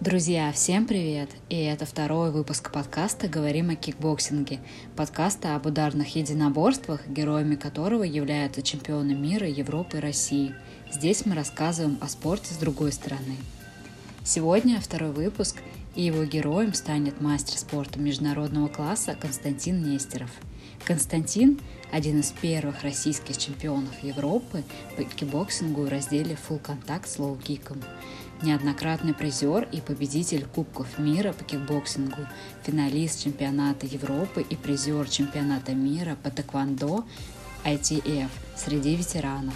Друзья, 0.00 0.52
всем 0.52 0.86
привет! 0.86 1.28
И 1.48 1.56
это 1.56 1.84
второй 1.84 2.30
выпуск 2.30 2.70
подкаста 2.70 3.26
«Говорим 3.26 3.70
о 3.70 3.74
кикбоксинге», 3.74 4.60
подкаста 4.94 5.56
об 5.56 5.66
ударных 5.66 6.14
единоборствах, 6.14 7.08
героями 7.08 7.56
которого 7.56 8.04
являются 8.04 8.62
чемпионы 8.62 9.16
мира, 9.16 9.48
Европы 9.48 9.96
и 9.96 10.00
России. 10.00 10.54
Здесь 10.92 11.26
мы 11.26 11.34
рассказываем 11.34 11.98
о 12.00 12.06
спорте 12.06 12.54
с 12.54 12.58
другой 12.58 12.92
стороны. 12.92 13.34
Сегодня 14.22 14.80
второй 14.80 15.10
выпуск, 15.10 15.56
и 15.96 16.02
его 16.02 16.24
героем 16.24 16.74
станет 16.74 17.20
мастер 17.20 17.58
спорта 17.58 17.98
международного 17.98 18.68
класса 18.68 19.16
Константин 19.20 19.82
Нестеров. 19.82 20.30
Константин– 20.84 21.58
один 21.90 22.20
из 22.20 22.30
первых 22.30 22.84
российских 22.84 23.36
чемпионов 23.36 24.00
Европы 24.04 24.62
по 24.96 25.02
кикбоксингу 25.02 25.82
в 25.82 25.88
разделе 25.88 26.38
«Фулл-контакт» 26.48 27.08
с 27.08 27.18
лоу-киком– 27.18 27.82
неоднократный 28.42 29.14
призер 29.14 29.68
и 29.72 29.80
победитель 29.80 30.44
Кубков 30.44 30.98
мира 30.98 31.32
по 31.32 31.44
кикбоксингу, 31.44 32.22
финалист 32.62 33.22
чемпионата 33.24 33.86
Европы 33.86 34.44
и 34.48 34.56
призер 34.56 35.08
чемпионата 35.08 35.72
мира 35.74 36.16
по 36.22 36.30
тэквондо 36.30 37.04
ITF 37.64 38.28
среди 38.56 38.96
ветеранов, 38.96 39.54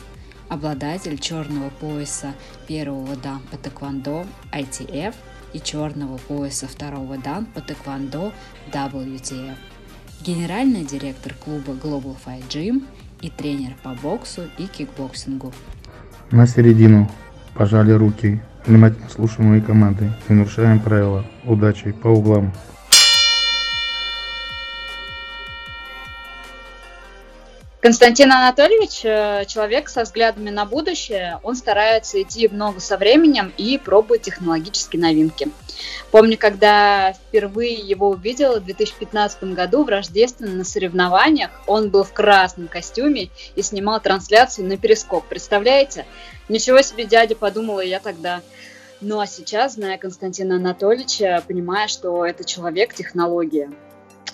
обладатель 0.49 1.19
черного 1.19 1.71
пояса 1.71 2.35
первого 2.67 3.17
дан 3.17 3.41
по 3.51 3.57
тэквондо 3.57 4.27
ITF 4.53 5.15
и 5.53 5.61
черного 5.61 6.19
пояса 6.19 6.67
второго 6.67 7.19
дан 7.19 7.47
по 7.47 7.61
тэквондо 7.61 8.33
WTF, 8.73 9.57
генеральный 10.23 10.85
директор 10.85 11.35
клуба 11.35 11.73
Global 11.73 12.17
Fight 12.25 12.49
Gym 12.49 12.85
и 13.21 13.31
тренер 13.31 13.75
по 13.83 13.91
боксу 13.91 14.43
и 14.59 14.67
кикбоксингу. 14.67 15.53
На 16.31 16.47
середину 16.47 17.11
пожали 17.55 17.93
руки 17.93 18.41
Внимательно 18.65 19.09
слушаем 19.09 19.51
мои 19.51 19.61
команды 19.61 20.13
и 20.29 20.33
нарушаем 20.33 20.79
правила. 20.79 21.25
Удачи 21.45 21.91
по 21.91 22.09
углам. 22.09 22.53
Константин 27.81 28.31
Анатольевич 28.31 29.05
э, 29.05 29.45
человек 29.49 29.89
со 29.89 30.05
взглядами 30.05 30.51
на 30.51 30.65
будущее. 30.65 31.41
Он 31.43 31.57
старается 31.57 32.23
идти 32.23 32.47
в 32.47 32.55
ногу 32.55 32.79
со 32.79 32.97
временем 32.97 33.53
и 33.57 33.77
пробует 33.77 34.23
технологические 34.23 35.03
новинки. 35.03 35.49
Помню, 36.11 36.37
когда 36.39 37.13
впервые 37.13 37.75
его 37.75 38.11
увидела 38.11 38.61
в 38.61 38.65
2015 38.65 39.45
году 39.55 39.85
в 39.85 39.89
Рождественном 39.89 40.59
на 40.59 40.65
соревнованиях, 40.65 41.51
он 41.67 41.91
был 41.91 42.05
в 42.05 42.13
красном 42.13 42.69
костюме 42.69 43.31
и 43.57 43.63
снимал 43.63 44.01
трансляцию 44.01 44.67
на 44.67 44.77
перископ. 44.77 45.27
Представляете? 45.27 46.05
Ничего 46.49 46.83
себе, 46.83 47.05
дядя, 47.05 47.35
подумала 47.35 47.81
я 47.81 47.99
тогда. 47.99 48.43
Ну 49.01 49.19
а 49.21 49.27
сейчас, 49.27 49.75
зная 49.75 49.99
Константина 49.99 50.57
Анатольевича, 50.57 51.43
понимаю, 51.49 51.89
что 51.89 52.25
это 52.25 52.45
человек-технология. 52.45 53.71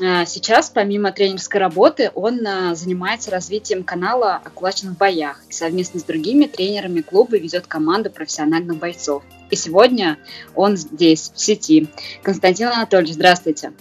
А, 0.01 0.27
сейчас, 0.27 0.71
помимо 0.71 1.11
тренерской 1.11 1.59
работы, 1.59 2.11
он 2.15 2.47
а, 2.47 2.75
занимается 2.75 3.31
развитием 3.31 3.83
канала 3.83 4.41
о 4.45 4.51
кулачных 4.51 4.97
боях 4.97 5.41
и 5.49 5.53
совместно 5.53 5.99
с 5.99 6.05
другими 6.05 6.47
тренерами 6.47 7.01
клуба 7.01 7.37
ведет 7.37 7.67
команду 7.67 8.11
профессиональных 8.11 8.77
бойцов. 8.77 9.25
И 9.51 9.57
сегодня 9.57 10.19
он 10.55 10.77
здесь, 10.77 11.33
в 11.35 11.41
сети. 11.41 11.89
Константин 12.23 12.69
Анатольевич, 12.69 13.15
здравствуйте. 13.15 13.73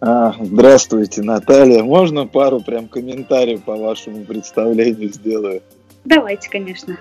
А, 0.00 0.34
здравствуйте, 0.40 1.22
Наталья. 1.22 1.82
Можно 1.82 2.26
пару 2.26 2.60
прям 2.60 2.88
комментариев 2.88 3.64
по 3.64 3.76
вашему 3.76 4.24
представлению 4.24 5.12
сделаю? 5.12 5.62
Давайте, 6.04 6.48
конечно. 6.48 6.98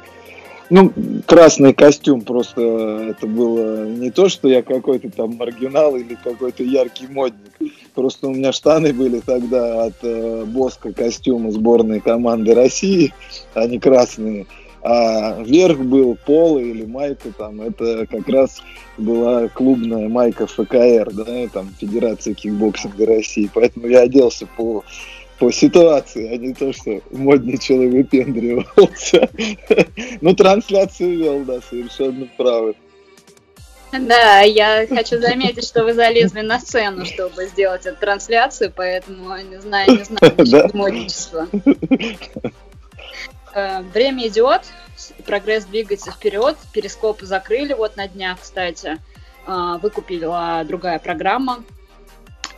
Ну, 0.69 0.91
красный 1.25 1.73
костюм 1.73 2.21
просто 2.21 2.61
это 3.11 3.25
было 3.25 3.85
не 3.85 4.11
то, 4.11 4.27
что 4.27 4.49
я 4.49 4.61
какой-то 4.61 5.09
там 5.09 5.35
маргинал 5.35 5.95
или 5.95 6.17
какой-то 6.21 6.63
яркий 6.63 7.07
модник. 7.07 7.53
Просто 7.95 8.27
у 8.27 8.33
меня 8.33 8.51
штаны 8.51 8.93
были 8.93 9.21
тогда 9.21 9.85
от 9.85 9.95
э, 10.01 10.43
Боска 10.45 10.91
костюма 10.91 11.51
сборной 11.51 12.01
команды 12.01 12.53
России, 12.53 13.13
они 13.53 13.79
красные. 13.79 14.45
А 14.83 15.41
верх 15.43 15.79
был 15.79 16.17
поло 16.25 16.59
или 16.59 16.85
майка, 16.85 17.31
там, 17.37 17.61
это 17.61 18.05
как 18.07 18.27
раз 18.29 18.61
была 18.97 19.47
клубная 19.49 20.07
майка 20.07 20.47
ФКР, 20.47 21.11
да, 21.13 21.47
там, 21.51 21.73
Федерация 21.79 22.33
кикбоксинга 22.33 23.05
России. 23.05 23.49
Поэтому 23.53 23.87
я 23.87 24.01
оделся 24.01 24.47
по 24.57 24.83
по 25.39 25.51
ситуации, 25.51 26.33
а 26.33 26.37
не 26.37 26.53
то, 26.53 26.73
что 26.73 26.99
модничал 27.11 27.81
и 27.81 27.87
выпендривался. 27.87 29.29
Ну, 30.21 30.33
трансляцию 30.35 31.17
вел, 31.17 31.45
да, 31.45 31.59
совершенно 31.61 32.27
правы. 32.37 32.75
Да, 33.91 34.41
я 34.41 34.85
хочу 34.87 35.19
заметить, 35.19 35.65
что 35.65 35.83
вы 35.83 35.93
залезли 35.93 36.41
на 36.41 36.59
сцену, 36.59 37.05
чтобы 37.05 37.45
сделать 37.45 37.85
эту 37.85 37.99
трансляцию, 37.99 38.73
поэтому 38.75 39.37
не 39.37 39.61
знаю, 39.61 39.97
не 39.97 40.03
знаю, 40.03 40.33
да? 40.51 40.69
модничество. 40.73 41.47
Э, 43.57 43.81
время 43.81 44.27
идет, 44.27 44.61
прогресс 45.25 45.65
двигается 45.65 46.11
вперед, 46.11 46.55
перископы 46.73 47.25
закрыли 47.25 47.73
вот 47.73 47.97
на 47.97 48.07
днях, 48.07 48.37
кстати, 48.39 48.99
э, 49.47 49.77
выкупила 49.81 50.63
другая 50.63 50.99
программа. 50.99 51.63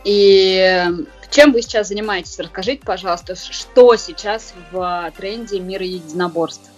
И 0.04 0.86
чем 1.30 1.52
вы 1.52 1.62
сейчас 1.62 1.88
занимаетесь? 1.88 2.38
Расскажите, 2.38 2.82
пожалуйста, 2.84 3.34
что 3.34 3.96
сейчас 3.96 4.52
в 4.70 5.10
тренде 5.16 5.58
мира 5.58 5.86
единоборств? 5.86 6.70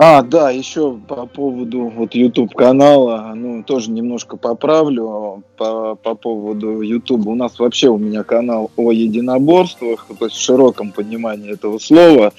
А, 0.00 0.22
да, 0.22 0.52
еще 0.52 0.96
по 1.08 1.26
поводу 1.26 1.88
вот 1.88 2.14
YouTube 2.14 2.54
канала, 2.54 3.32
ну, 3.34 3.64
тоже 3.64 3.90
немножко 3.90 4.36
поправлю 4.36 5.42
по, 5.56 5.96
по 5.96 6.14
поводу 6.14 6.82
YouTube. 6.82 7.26
У 7.26 7.34
нас 7.34 7.58
вообще 7.58 7.88
у 7.88 7.98
меня 7.98 8.22
канал 8.22 8.70
о 8.76 8.92
единоборствах, 8.92 10.06
то 10.16 10.26
есть 10.26 10.36
в 10.36 10.40
широком 10.40 10.92
понимании 10.92 11.52
этого 11.52 11.78
слова. 11.78 12.32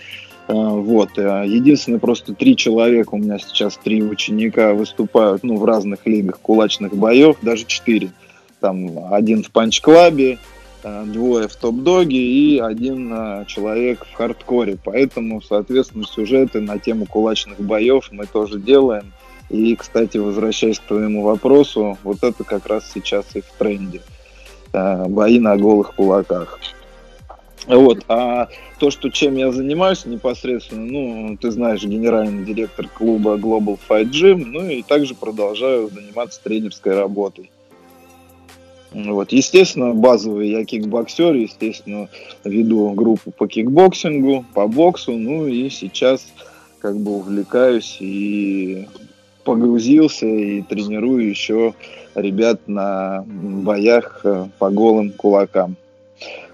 А, 0.47 0.53
вот. 0.53 1.09
А 1.17 1.43
единственное, 1.43 1.99
просто 1.99 2.33
три 2.33 2.55
человека, 2.55 3.09
у 3.15 3.17
меня 3.17 3.37
сейчас 3.39 3.75
три 3.75 4.03
ученика 4.03 4.73
выступают 4.73 5.43
ну, 5.43 5.57
в 5.57 5.65
разных 5.65 6.07
лигах 6.07 6.39
кулачных 6.39 6.95
боев, 6.95 7.35
даже 7.41 7.65
четыре 7.65 8.11
там 8.61 9.13
один 9.13 9.43
в 9.43 9.51
Punch 9.51 9.87
Club'е, 9.87 10.37
двое 10.83 11.47
в 11.47 11.55
Top 11.55 11.78
Dog'е 11.79 12.17
и 12.17 12.59
один 12.59 13.13
э, 13.13 13.45
человек 13.47 14.05
в 14.05 14.13
хардкоре. 14.13 14.77
Поэтому, 14.83 15.41
соответственно, 15.41 16.05
сюжеты 16.05 16.61
на 16.61 16.79
тему 16.79 17.05
кулачных 17.05 17.59
боев 17.59 18.09
мы 18.11 18.25
тоже 18.25 18.59
делаем. 18.59 19.11
И, 19.49 19.75
кстати, 19.75 20.17
возвращаясь 20.17 20.79
к 20.79 20.83
твоему 20.83 21.23
вопросу, 21.23 21.97
вот 22.03 22.23
это 22.23 22.43
как 22.43 22.67
раз 22.67 22.89
сейчас 22.93 23.25
и 23.35 23.41
в 23.41 23.47
тренде. 23.57 24.01
Э, 24.73 25.05
бои 25.07 25.39
на 25.39 25.57
голых 25.57 25.95
кулаках. 25.95 26.59
Вот, 27.67 28.03
а 28.07 28.47
то, 28.79 28.89
что 28.89 29.09
чем 29.09 29.35
я 29.35 29.51
занимаюсь 29.51 30.05
непосредственно, 30.05 30.85
ну, 30.85 31.37
ты 31.37 31.51
знаешь, 31.51 31.83
генеральный 31.83 32.43
директор 32.43 32.87
клуба 32.87 33.35
Global 33.35 33.77
Fight 33.87 34.09
Gym, 34.09 34.43
ну 34.45 34.67
и 34.67 34.81
также 34.81 35.13
продолжаю 35.13 35.89
заниматься 35.89 36.41
тренерской 36.41 36.95
работой. 36.95 37.51
Вот. 38.91 39.31
Естественно, 39.31 39.93
базовый 39.93 40.49
я 40.49 40.65
кикбоксер, 40.65 41.35
естественно, 41.35 42.09
веду 42.43 42.91
группу 42.91 43.31
по 43.31 43.47
кикбоксингу, 43.47 44.45
по 44.53 44.67
боксу, 44.67 45.11
ну 45.11 45.47
и 45.47 45.69
сейчас 45.69 46.25
как 46.79 46.97
бы 46.97 47.17
увлекаюсь 47.17 47.97
и 47.99 48.87
погрузился 49.43 50.25
и 50.25 50.61
тренирую 50.61 51.29
еще 51.29 51.73
ребят 52.15 52.61
на 52.67 53.23
боях 53.27 54.21
э, 54.23 54.47
по 54.57 54.69
голым 54.69 55.11
кулакам. 55.11 55.75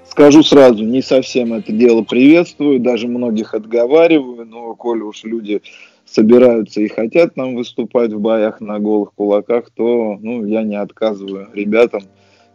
Скажу 0.09 0.43
сразу, 0.43 0.83
не 0.83 1.01
совсем 1.01 1.53
это 1.53 1.71
дело 1.71 2.01
приветствую, 2.03 2.79
даже 2.79 3.07
многих 3.07 3.53
отговариваю, 3.53 4.45
но 4.45 4.73
коли 4.75 5.01
уж 5.01 5.23
люди 5.23 5.61
собираются 6.05 6.81
и 6.81 6.87
хотят 6.87 7.35
нам 7.35 7.55
выступать 7.55 8.13
в 8.13 8.19
боях 8.19 8.61
на 8.61 8.79
голых 8.79 9.13
кулаках, 9.13 9.69
то 9.71 10.17
ну, 10.21 10.45
я 10.45 10.63
не 10.63 10.75
отказываю 10.75 11.49
ребятам 11.53 12.03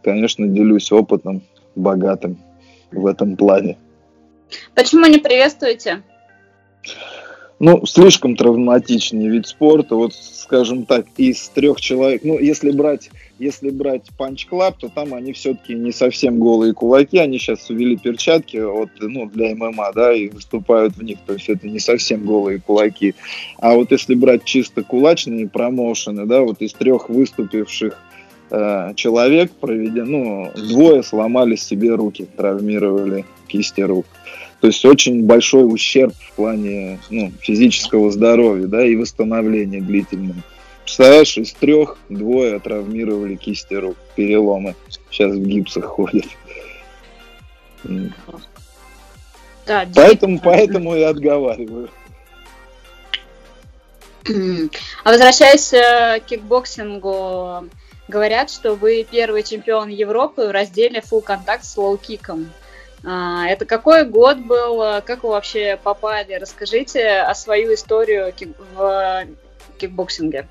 конечно, 0.03 0.47
делюсь 0.47 0.91
опытом 0.91 1.41
богатым 1.75 2.37
в 2.91 3.05
этом 3.05 3.35
плане. 3.35 3.77
Почему 4.75 5.05
не 5.05 5.17
приветствуете? 5.17 6.03
Ну, 7.63 7.85
слишком 7.85 8.35
травматичный 8.35 9.27
вид 9.27 9.45
спорта. 9.45 9.95
Вот, 9.95 10.15
скажем 10.15 10.85
так, 10.87 11.05
из 11.17 11.47
трех 11.49 11.79
человек, 11.79 12.23
ну, 12.23 12.39
если 12.39 12.71
брать, 12.71 13.11
если 13.37 13.69
брать 13.69 14.07
панч 14.17 14.47
клаб, 14.47 14.79
то 14.79 14.89
там 14.89 15.13
они 15.13 15.31
все-таки 15.33 15.75
не 15.75 15.91
совсем 15.91 16.39
голые 16.39 16.73
кулаки. 16.73 17.19
Они 17.19 17.37
сейчас 17.37 17.69
увели 17.69 17.97
перчатки 17.97 18.57
от, 18.57 18.89
ну, 18.99 19.29
для 19.29 19.53
ММА, 19.53 19.91
да, 19.93 20.11
и 20.11 20.29
выступают 20.29 20.95
в 20.95 21.03
них. 21.03 21.19
То 21.27 21.33
есть 21.33 21.49
это 21.49 21.67
не 21.67 21.79
совсем 21.79 22.25
голые 22.25 22.59
кулаки. 22.59 23.13
А 23.59 23.75
вот 23.75 23.91
если 23.91 24.15
брать 24.15 24.43
чисто 24.43 24.81
кулачные 24.81 25.47
промоушены, 25.47 26.25
да, 26.25 26.41
вот 26.41 26.63
из 26.63 26.73
трех 26.73 27.09
выступивших 27.09 27.95
Э, 28.53 28.91
человек, 28.95 29.49
проведя, 29.51 30.03
ну, 30.03 30.51
двое 30.55 31.03
сломали 31.03 31.55
себе 31.55 31.95
руки, 31.95 32.27
травмировали 32.35 33.23
кисти 33.47 33.79
рук. 33.79 34.05
То 34.59 34.67
есть 34.67 34.83
очень 34.83 35.23
большой 35.23 35.63
ущерб 35.63 36.13
в 36.13 36.33
плане 36.33 36.99
ну, 37.09 37.31
физического 37.39 38.11
здоровья 38.11 38.67
да, 38.67 38.85
и 38.85 38.97
восстановления 38.97 39.79
длительного. 39.79 40.43
Представляешь, 40.83 41.37
из 41.37 41.53
трех 41.53 41.97
двое 42.09 42.59
травмировали 42.59 43.35
кисти 43.35 43.73
рук, 43.73 43.95
переломы. 44.15 44.75
Сейчас 45.09 45.31
в 45.31 45.45
гипсах 45.45 45.85
ходят. 45.85 46.25
Да, 49.65 49.87
поэтому, 49.95 50.39
поэтому 50.43 50.95
и 50.95 51.01
отговариваю. 51.01 51.89
А 55.03 55.09
возвращаясь 55.11 55.73
э, 55.73 56.19
к 56.19 56.25
кикбоксингу, 56.25 57.69
говорят, 58.11 58.51
что 58.51 58.75
вы 58.75 59.07
первый 59.09 59.41
чемпион 59.41 59.89
Европы 59.89 60.45
в 60.45 60.51
разделе 60.51 60.99
full 60.99 61.23
contact 61.23 61.63
с 61.65 61.75
лоу-киком. 61.77 62.45
А, 63.03 63.47
это 63.47 63.65
какой 63.65 64.05
год 64.05 64.37
был? 64.37 65.01
Как 65.03 65.23
вы 65.23 65.29
вообще 65.29 65.79
попали? 65.81 66.33
Расскажите 66.33 67.21
о 67.21 67.33
свою 67.33 67.73
историю 67.73 68.31
в 68.75 69.25
кикбоксинге. 69.79 70.47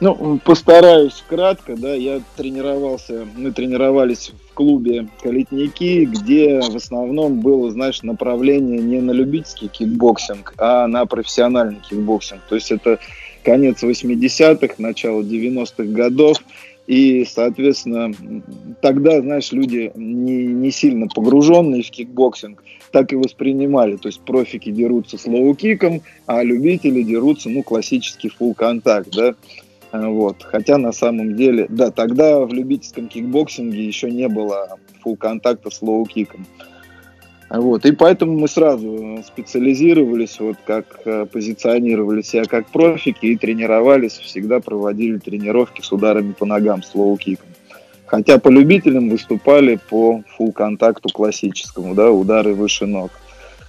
Ну, 0.00 0.38
постараюсь 0.44 1.24
кратко, 1.28 1.76
да, 1.76 1.92
я 1.92 2.22
тренировался, 2.36 3.26
мы 3.34 3.50
тренировались 3.50 4.30
в 4.30 4.54
клубе 4.54 5.08
«Калитники», 5.20 6.04
где 6.04 6.60
в 6.60 6.76
основном 6.76 7.40
было, 7.40 7.68
знаешь, 7.72 8.02
направление 8.04 8.78
не 8.78 9.00
на 9.00 9.10
любительский 9.10 9.66
кикбоксинг, 9.66 10.54
а 10.56 10.86
на 10.86 11.04
профессиональный 11.06 11.80
кикбоксинг. 11.80 12.42
То 12.48 12.54
есть 12.54 12.70
это 12.70 13.00
конец 13.48 13.82
80-х, 13.82 14.74
начало 14.76 15.22
90-х 15.22 15.84
годов, 15.84 16.36
и, 16.86 17.24
соответственно, 17.24 18.12
тогда, 18.82 19.22
знаешь, 19.22 19.52
люди 19.52 19.90
не, 19.94 20.44
не 20.48 20.70
сильно 20.70 21.06
погруженные 21.06 21.82
в 21.82 21.90
кикбоксинг, 21.90 22.62
так 22.92 23.10
и 23.14 23.16
воспринимали. 23.16 23.96
То 23.96 24.08
есть 24.08 24.20
профики 24.20 24.70
дерутся 24.70 25.16
с 25.16 25.24
лоу-киком, 25.24 26.02
а 26.26 26.42
любители 26.42 27.02
дерутся, 27.02 27.48
ну, 27.48 27.62
классический 27.62 28.28
full 28.28 28.52
contact, 28.52 29.08
да. 29.16 29.34
Вот. 29.92 30.42
Хотя 30.42 30.76
на 30.76 30.92
самом 30.92 31.34
деле, 31.34 31.66
да, 31.70 31.90
тогда 31.90 32.40
в 32.40 32.52
любительском 32.52 33.08
кикбоксинге 33.08 33.82
еще 33.82 34.10
не 34.10 34.28
было 34.28 34.76
full 35.00 35.16
contact 35.16 35.58
'а 35.58 35.70
с 35.70 35.80
лоу-киком. 35.80 36.44
Вот. 37.50 37.86
И 37.86 37.92
поэтому 37.92 38.38
мы 38.38 38.48
сразу 38.48 39.22
специализировались, 39.26 40.38
вот 40.38 40.56
как 40.66 41.00
э, 41.06 41.26
позиционировали 41.30 42.20
себя 42.20 42.44
как 42.44 42.66
профики 42.66 43.26
и 43.26 43.36
тренировались, 43.36 44.18
всегда 44.18 44.60
проводили 44.60 45.18
тренировки 45.18 45.80
с 45.80 45.90
ударами 45.90 46.32
по 46.32 46.44
ногам, 46.44 46.82
с 46.82 46.94
лоу-киком. 46.94 47.46
Хотя 48.04 48.38
по 48.38 48.48
любителям 48.48 49.08
выступали 49.08 49.78
по 49.88 50.22
full 50.36 50.52
contact 50.52 50.96
'у 50.96 51.08
классическому, 51.08 51.94
да, 51.94 52.10
удары 52.10 52.54
выше 52.54 52.86
ног. 52.86 53.10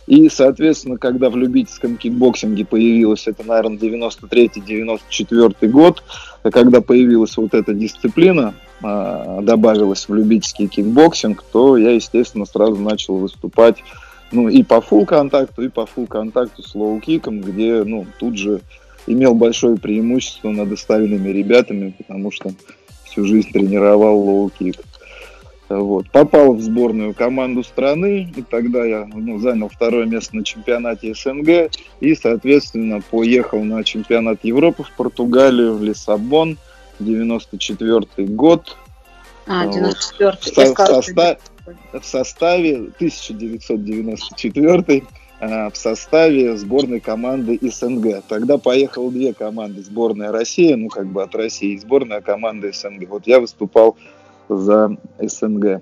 И, 0.08 0.28
соответственно, 0.28 0.98
когда 0.98 1.30
в 1.30 1.38
любительском 1.38 1.96
кикбоксинге 1.96 2.66
появилась, 2.66 3.28
это, 3.28 3.44
наверное, 3.46 3.78
93-94 3.78 5.68
год, 5.68 6.04
когда 6.42 6.82
появилась 6.82 7.38
вот 7.38 7.54
эта 7.54 7.74
дисциплина, 7.74 8.56
а, 8.82 9.42
добавилась 9.42 10.08
в 10.08 10.14
любительский 10.14 10.68
кикбоксинг, 10.68 11.44
то 11.52 11.78
я, 11.78 11.92
естественно, 11.92 12.46
сразу 12.46 12.76
начал 12.78 13.18
выступать 13.18 13.78
ну, 14.32 14.48
и 14.48 14.64
по 14.64 14.82
full 14.82 15.06
contact 15.06 15.46
'у, 15.46 15.64
и 15.64 15.70
по 15.70 15.86
full 15.86 16.08
contact 16.08 16.50
'у 16.50 16.62
с 16.64 16.76
лоу-киком, 16.76 17.42
где, 17.42 17.84
ну, 17.84 18.06
тут 18.20 18.38
же 18.38 18.62
имел 19.08 19.34
большое 19.34 19.78
преимущество 19.78 20.50
над 20.50 20.72
остальными 20.72 21.30
ребятами, 21.30 21.94
потому 21.98 22.32
что 22.32 22.52
всю 23.06 23.26
жизнь 23.26 23.52
тренировал 23.52 24.20
лоу-кик. 24.22 24.80
Вот. 25.70 26.10
Попал 26.10 26.54
в 26.54 26.62
сборную 26.62 27.14
команду 27.14 27.64
страны, 27.64 28.32
и 28.36 28.42
тогда 28.42 28.84
я 28.86 29.08
ну, 29.14 29.40
занял 29.40 29.70
второе 29.70 30.06
место 30.06 30.36
на 30.36 30.44
чемпионате 30.44 31.14
СНГ, 31.14 31.72
и, 32.00 32.16
соответственно, 32.16 33.02
поехал 33.02 33.64
на 33.64 33.84
чемпионат 33.84 34.40
Европы 34.44 34.84
в 34.84 34.92
Португалию, 34.96 35.76
в 35.76 35.84
Лиссабон, 35.84 36.58
94 37.00 38.28
год. 38.28 38.78
А, 39.48 39.66
94 39.68 40.30
вот. 40.30 40.40
в, 40.40 40.46
со- 40.46 40.74
в, 40.74 40.78
состав, 40.78 41.38
в 41.94 42.04
составе 42.04 42.76
1994 42.76 45.04
в 45.40 45.72
составе 45.74 46.58
сборной 46.58 47.00
команды 47.00 47.58
СНГ. 47.62 48.24
Тогда 48.28 48.58
поехало 48.58 49.10
две 49.10 49.34
команды. 49.34 49.82
Сборная 49.82 50.34
России, 50.34 50.74
ну 50.74 50.90
как 50.90 51.08
бы 51.08 51.24
от 51.24 51.34
России, 51.34 51.76
и 51.76 51.80
сборная 51.80 52.20
команды 52.20 52.74
СНГ. 52.74 53.08
Вот 53.10 53.26
я 53.26 53.40
выступал 53.40 53.96
за 54.50 54.98
СНГ. 55.18 55.82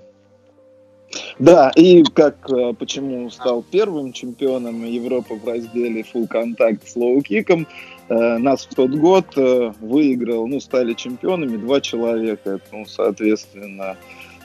Да, 1.38 1.70
и 1.74 2.04
как 2.04 2.50
э, 2.50 2.74
почему 2.74 3.30
стал 3.30 3.62
первым 3.62 4.12
чемпионом 4.12 4.84
Европы 4.84 5.34
в 5.34 5.46
разделе 5.46 6.02
full 6.02 6.28
contact 6.28 6.86
с 6.86 6.96
лоу-киком, 6.96 7.66
нас 8.14 8.66
в 8.66 8.74
тот 8.74 8.90
год 8.90 9.26
э, 9.36 9.72
выиграл, 9.80 10.46
ну, 10.46 10.60
стали 10.60 10.94
чемпионами 10.94 11.56
два 11.56 11.80
человека, 11.80 12.60
ну, 12.72 12.86
соответственно, 12.86 13.96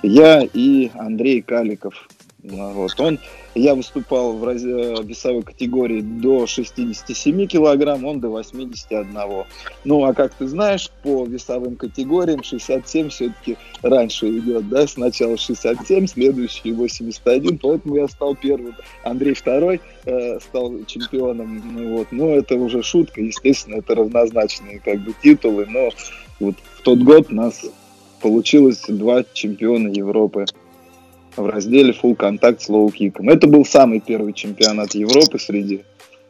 я 0.02 0.44
и 0.54 0.92
Андрей 0.96 1.42
Каликов. 1.42 2.08
Вот. 2.44 3.00
Он, 3.00 3.20
я 3.56 3.74
выступал 3.74 4.34
в 4.34 4.44
раз... 4.44 4.62
весовой 4.64 5.44
категории 5.44 6.02
до 6.02 6.46
67 6.46 7.48
килограмм, 7.48 8.04
он 8.04 8.20
до 8.20 8.30
81. 8.30 9.08
Ну, 9.86 10.04
а 10.04 10.14
как 10.14 10.34
ты 10.34 10.48
знаешь, 10.48 10.92
по 11.04 11.26
весовым 11.26 11.78
категориям 11.78 12.44
67 12.44 13.10
все-таки 13.10 13.58
раньше 13.82 14.28
идет, 14.38 14.68
да, 14.68 14.86
сначала 14.88 15.38
67, 15.38 16.08
следующий 16.08 16.74
81, 16.74 17.60
поэтому 17.60 17.96
я 17.96 18.10
стал 18.10 18.36
первым. 18.36 18.76
Андрей 19.04 19.36
второй 19.36 19.80
э, 20.06 20.40
стал 20.42 20.84
чемпионом, 20.86 21.62
ну, 21.74 21.98
вот, 21.98 22.08
но 22.12 22.32
это 22.32 22.56
уже 22.56 22.84
шутка, 22.84 23.22
естественно, 23.22 23.76
это 23.76 23.96
равнозначные 23.96 24.80
как 24.80 25.00
бы 25.00 25.14
титулы, 25.24 25.66
но 25.66 25.92
вот 26.42 26.56
в 26.76 26.82
тот 26.82 27.00
год 27.00 27.32
нас 27.32 27.66
получилось 28.22 28.84
два 28.88 29.24
чемпиона 29.34 29.88
Европы 29.88 30.46
в 31.36 31.48
разделе 31.48 31.94
Full 31.94 32.16
Contact 32.16 32.60
с 32.60 32.70
Low 32.70 32.92
Kick. 32.92 33.16
Это 33.32 33.48
был 33.48 33.66
самый 33.66 34.00
первый 34.00 34.34
чемпионат 34.34 34.94
Европы 34.94 35.40
среди 35.40 35.84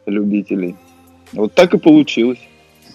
любителей. 0.06 0.76
Вот 1.32 1.52
так 1.54 1.74
и 1.74 1.78
получилось. 1.78 2.38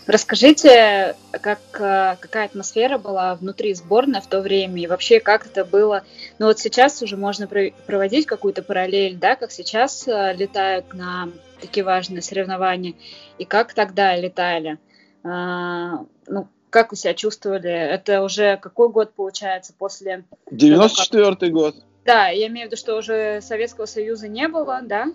Расскажите, 0.07 1.15
как, 1.39 1.59
э, 1.73 2.15
какая 2.19 2.45
атмосфера 2.45 2.97
была 2.97 3.35
внутри 3.35 3.75
сборной 3.75 4.21
в 4.21 4.27
то 4.27 4.41
время 4.41 4.81
и 4.81 4.87
вообще 4.87 5.19
как 5.19 5.45
это 5.45 5.63
было? 5.63 6.03
Ну 6.39 6.47
вот 6.47 6.57
сейчас 6.57 7.03
уже 7.03 7.15
можно 7.15 7.47
проводить 7.47 8.25
какую-то 8.25 8.63
параллель, 8.63 9.17
да, 9.17 9.35
как 9.35 9.51
сейчас 9.51 10.07
э, 10.07 10.33
летают 10.35 10.95
на 10.95 11.29
такие 11.61 11.83
важные 11.83 12.23
соревнования 12.23 12.95
и 13.37 13.45
как 13.45 13.73
тогда 13.73 14.15
летали. 14.15 14.79
А, 15.23 16.05
ну, 16.25 16.47
как 16.71 16.89
вы 16.89 16.97
себя 16.97 17.13
чувствовали? 17.13 17.69
Это 17.69 18.23
уже 18.23 18.57
какой 18.57 18.89
год 18.89 19.13
получается 19.13 19.73
после... 19.77 20.23
94 20.49 21.51
год. 21.51 21.75
Да, 22.05 22.29
я 22.29 22.47
имею 22.47 22.67
в 22.67 22.71
виду, 22.71 22.77
что 22.77 22.97
уже 22.97 23.39
Советского 23.41 23.85
Союза 23.85 24.27
не 24.27 24.47
было, 24.47 24.81
да? 24.83 25.07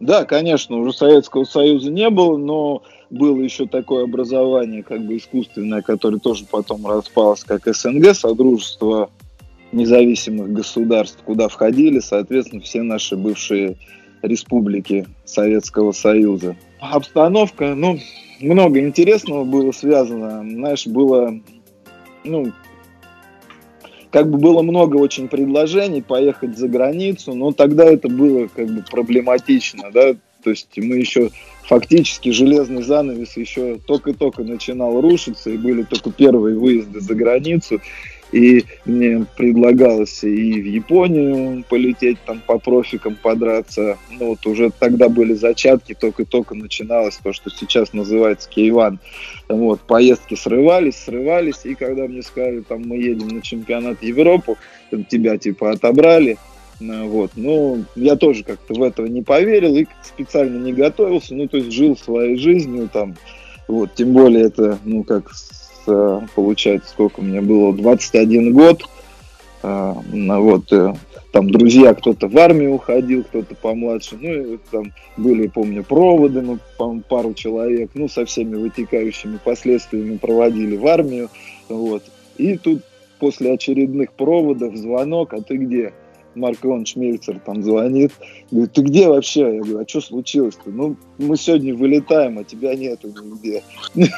Да, 0.00 0.24
конечно, 0.24 0.76
уже 0.76 0.92
Советского 0.92 1.44
Союза 1.44 1.90
не 1.90 2.08
было, 2.08 2.36
но 2.36 2.82
было 3.10 3.40
еще 3.40 3.66
такое 3.66 4.04
образование, 4.04 4.82
как 4.82 5.04
бы 5.04 5.16
искусственное, 5.16 5.82
которое 5.82 6.18
тоже 6.18 6.44
потом 6.48 6.86
распалось, 6.86 7.42
как 7.44 7.66
СНГ, 7.66 8.14
Содружество 8.14 9.10
независимых 9.72 10.52
государств, 10.52 11.18
куда 11.24 11.48
входили, 11.48 11.98
соответственно, 11.98 12.62
все 12.62 12.82
наши 12.82 13.16
бывшие 13.16 13.76
республики 14.22 15.06
Советского 15.24 15.92
Союза. 15.92 16.56
Обстановка, 16.80 17.74
ну, 17.74 17.98
много 18.40 18.80
интересного 18.80 19.44
было 19.44 19.72
связано. 19.72 20.40
Знаешь, 20.48 20.86
было, 20.86 21.34
ну, 22.24 22.52
как 24.10 24.30
бы 24.30 24.38
было 24.38 24.62
много 24.62 24.96
очень 24.96 25.28
предложений 25.28 26.02
поехать 26.02 26.56
за 26.56 26.68
границу, 26.68 27.34
но 27.34 27.52
тогда 27.52 27.84
это 27.84 28.08
было 28.08 28.48
как 28.48 28.68
бы 28.68 28.82
проблематично, 28.82 29.90
да, 29.92 30.14
то 30.42 30.50
есть 30.50 30.68
мы 30.76 30.96
еще 30.96 31.30
фактически 31.64 32.30
железный 32.30 32.82
занавес 32.82 33.36
еще 33.36 33.78
только-только 33.86 34.42
начинал 34.42 35.00
рушиться, 35.00 35.50
и 35.50 35.58
были 35.58 35.82
только 35.82 36.10
первые 36.10 36.56
выезды 36.56 37.00
за 37.00 37.14
границу, 37.14 37.80
и 38.32 38.64
мне 38.84 39.26
предлагалось 39.36 40.22
и 40.24 40.60
в 40.60 40.66
Японию 40.66 41.64
полететь, 41.68 42.18
там 42.26 42.42
по 42.46 42.58
профикам 42.58 43.16
подраться. 43.20 43.98
Ну 44.10 44.28
вот 44.28 44.46
уже 44.46 44.70
тогда 44.70 45.08
были 45.08 45.34
зачатки, 45.34 45.94
только-только 45.94 46.54
начиналось 46.54 47.18
то, 47.22 47.32
что 47.32 47.50
сейчас 47.50 47.92
называется 47.92 48.48
Кейван. 48.48 48.98
Вот, 49.48 49.80
поездки 49.80 50.34
срывались, 50.34 50.96
срывались, 50.96 51.60
и 51.64 51.74
когда 51.74 52.06
мне 52.06 52.22
сказали, 52.22 52.60
там 52.60 52.82
мы 52.86 52.96
едем 52.96 53.28
на 53.28 53.40
чемпионат 53.40 54.02
Европы, 54.02 54.56
тебя 55.08 55.38
типа 55.38 55.70
отобрали, 55.70 56.36
ну 56.80 57.08
вот. 57.08 57.32
Ну, 57.36 57.84
я 57.96 58.16
тоже 58.16 58.44
как-то 58.44 58.74
в 58.74 58.82
этого 58.82 59.06
не 59.06 59.22
поверил 59.22 59.76
и 59.76 59.86
специально 60.02 60.58
не 60.58 60.72
готовился. 60.72 61.34
Ну, 61.34 61.48
то 61.48 61.56
есть 61.56 61.72
жил 61.72 61.96
своей 61.96 62.36
жизнью 62.36 62.88
там. 62.92 63.16
Вот, 63.66 63.94
тем 63.94 64.12
более 64.12 64.44
это, 64.44 64.78
ну, 64.84 65.04
как 65.04 65.30
получается, 66.34 66.90
сколько 66.90 67.22
мне 67.22 67.40
было, 67.40 67.72
21 67.72 68.52
год. 68.52 68.84
Э, 69.62 69.94
вот, 70.12 70.72
э, 70.72 70.94
там 71.32 71.50
друзья, 71.50 71.94
кто-то 71.94 72.28
в 72.28 72.38
армию 72.38 72.74
уходил, 72.74 73.24
кто-то 73.24 73.54
помладше, 73.54 74.16
ну, 74.20 74.54
и 74.54 74.58
там 74.70 74.92
были, 75.16 75.46
помню, 75.48 75.84
проводы, 75.84 76.42
ну, 76.42 76.58
пару 77.08 77.34
человек, 77.34 77.90
ну, 77.94 78.08
со 78.08 78.24
всеми 78.24 78.56
вытекающими 78.56 79.38
последствиями 79.44 80.16
проводили 80.16 80.76
в 80.76 80.86
армию, 80.86 81.28
вот. 81.68 82.04
И 82.36 82.56
тут 82.56 82.82
после 83.18 83.52
очередных 83.52 84.12
проводов 84.12 84.76
звонок, 84.76 85.34
а 85.34 85.42
ты 85.42 85.56
где? 85.56 85.92
Марк 86.34 86.64
Иванович 86.64 86.96
Мельцер 86.96 87.40
там 87.44 87.62
звонит, 87.62 88.12
говорит, 88.50 88.72
ты 88.72 88.82
где 88.82 89.08
вообще? 89.08 89.40
Я 89.40 89.60
говорю, 89.60 89.78
а 89.80 89.88
что 89.88 90.00
случилось-то? 90.00 90.70
Ну, 90.70 90.96
мы 91.18 91.36
сегодня 91.36 91.74
вылетаем, 91.74 92.38
а 92.38 92.44
тебя 92.44 92.74
нету 92.74 93.08
нигде. 93.08 93.62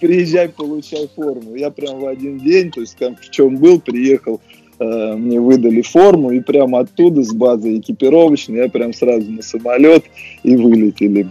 Приезжай, 0.00 0.48
получай 0.48 1.08
форму. 1.14 1.54
Я 1.54 1.70
прям 1.70 2.00
в 2.00 2.06
один 2.06 2.38
день, 2.38 2.70
то 2.70 2.80
есть 2.80 2.96
там 2.96 3.16
в 3.16 3.30
чем 3.30 3.56
был, 3.56 3.80
приехал, 3.80 4.40
э, 4.78 5.14
мне 5.16 5.40
выдали 5.40 5.82
форму, 5.82 6.30
и 6.30 6.40
прямо 6.40 6.80
оттуда, 6.80 7.22
с 7.22 7.32
базы 7.32 7.78
экипировочной, 7.78 8.58
я 8.58 8.68
прям 8.68 8.92
сразу 8.92 9.30
на 9.30 9.42
самолет 9.42 10.04
и 10.42 10.56
вылетели. 10.56 11.28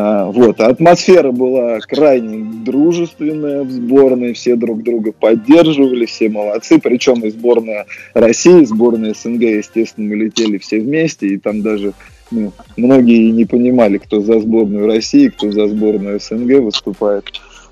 А, 0.00 0.26
вот. 0.26 0.60
Атмосфера 0.60 1.32
была 1.32 1.80
крайне 1.80 2.44
дружественная 2.64 3.64
в 3.64 3.70
сборной, 3.72 4.32
все 4.32 4.54
друг 4.54 4.84
друга 4.84 5.10
поддерживали, 5.10 6.06
все 6.06 6.28
молодцы, 6.28 6.78
причем 6.78 7.24
и 7.24 7.30
сборная 7.30 7.84
России, 8.14 8.64
сборная 8.64 9.12
СНГ, 9.12 9.42
естественно, 9.42 10.08
мы 10.08 10.14
летели 10.14 10.58
все 10.58 10.78
вместе, 10.78 11.26
и 11.26 11.36
там 11.36 11.62
даже 11.62 11.94
ну, 12.30 12.52
многие 12.76 13.32
не 13.32 13.44
понимали, 13.44 13.98
кто 13.98 14.20
за 14.20 14.38
сборную 14.38 14.86
России, 14.86 15.30
кто 15.30 15.50
за 15.50 15.66
сборную 15.66 16.20
СНГ 16.20 16.60
выступает. 16.60 17.24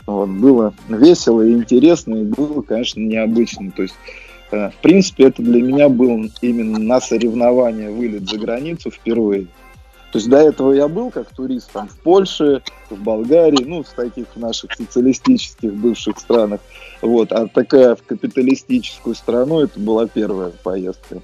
Вот. 0.04 0.28
Было 0.28 0.74
весело 0.88 1.42
и 1.42 1.52
интересно, 1.52 2.16
и 2.16 2.24
было, 2.24 2.60
конечно, 2.62 2.98
необычно. 2.98 3.70
То 3.70 3.82
есть 3.82 3.94
э, 4.50 4.70
в 4.70 4.82
принципе, 4.82 5.26
это 5.26 5.42
для 5.42 5.62
меня 5.62 5.88
был 5.88 6.28
именно 6.42 6.80
на 6.80 7.00
соревнования 7.00 7.88
вылет 7.88 8.28
за 8.28 8.36
границу 8.36 8.90
впервые. 8.90 9.46
То 10.16 10.18
есть 10.18 10.30
до 10.30 10.38
этого 10.38 10.72
я 10.72 10.88
был 10.88 11.10
как 11.10 11.28
турист 11.28 11.72
там 11.72 11.88
в 11.88 11.98
Польше, 11.98 12.62
в 12.88 12.96
Болгарии, 12.96 13.62
ну, 13.66 13.82
в 13.82 13.88
таких 13.90 14.24
наших 14.34 14.72
социалистических 14.72 15.74
бывших 15.74 16.18
странах. 16.18 16.60
Вот. 17.02 17.32
А 17.32 17.46
такая 17.48 17.94
в 17.94 18.02
капиталистическую 18.02 19.14
страну, 19.14 19.60
это 19.60 19.78
была 19.78 20.06
первая 20.06 20.52
поездка. 20.62 21.20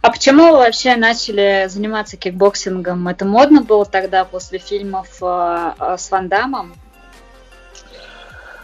А 0.00 0.12
почему 0.12 0.52
вы 0.52 0.58
вообще 0.58 0.94
начали 0.94 1.66
заниматься 1.68 2.16
кикбоксингом? 2.16 3.08
Это 3.08 3.24
модно 3.24 3.62
было 3.62 3.84
тогда 3.84 4.24
после 4.24 4.60
фильмов 4.60 5.08
э, 5.20 5.72
э, 5.80 5.96
с 5.98 6.08
Ван 6.12 6.28
Дамом? 6.28 6.74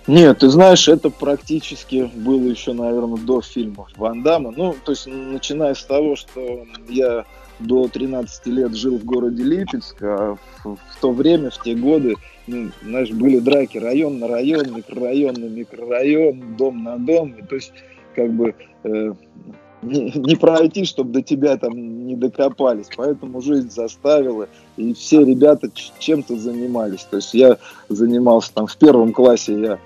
Нет, 0.07 0.39
ты 0.39 0.49
знаешь, 0.49 0.87
это 0.87 1.11
практически 1.11 2.09
было 2.15 2.47
еще, 2.47 2.73
наверное, 2.73 3.19
до 3.19 3.43
фильмов 3.43 3.89
Ван 3.97 4.23
Дамма. 4.23 4.53
Ну, 4.57 4.77
то 4.85 4.93
есть, 4.93 5.09
начиная 5.09 5.75
с 5.75 5.83
того, 5.83 6.15
что 6.15 6.67
я 6.89 7.25
до 7.63 7.89
13 7.89 8.47
лет 8.47 8.75
жил 8.75 8.99
в 8.99 9.05
городе 9.05 9.43
Липецк, 9.43 9.97
а 10.03 10.37
в, 10.65 10.77
в 10.77 11.01
то 11.01 11.13
время, 11.13 11.51
в 11.51 11.63
те 11.63 11.75
годы, 11.75 12.15
ну, 12.47 12.71
знаешь, 12.83 13.11
были 13.11 13.39
драки 13.39 13.79
район 13.79 14.19
на 14.19 14.29
район, 14.29 14.75
микрорайон 14.75 15.35
на 15.35 15.47
микрорайон, 15.47 16.57
дом 16.57 16.83
на 16.83 16.99
дом. 16.99 17.35
И, 17.39 17.43
то 17.43 17.55
есть, 17.55 17.73
как 18.15 18.33
бы 18.33 18.55
э, 18.85 19.13
не, 19.83 20.11
не 20.11 20.37
пройти, 20.37 20.85
чтобы 20.85 21.13
до 21.13 21.23
тебя 21.23 21.57
там 21.57 22.07
не 22.07 22.17
докопались. 22.17 22.89
Поэтому 22.97 23.41
жизнь 23.41 23.71
заставила, 23.71 24.49
и 24.77 24.95
все 24.95 25.25
ребята 25.25 25.69
чем-то 25.99 26.37
занимались. 26.37 27.07
То 27.11 27.17
есть 27.17 27.35
я 27.35 27.59
занимался 27.89 28.53
там 28.55 28.67
в 28.67 28.77
первом 28.77 29.13
классе, 29.13 29.61
я 29.61 29.79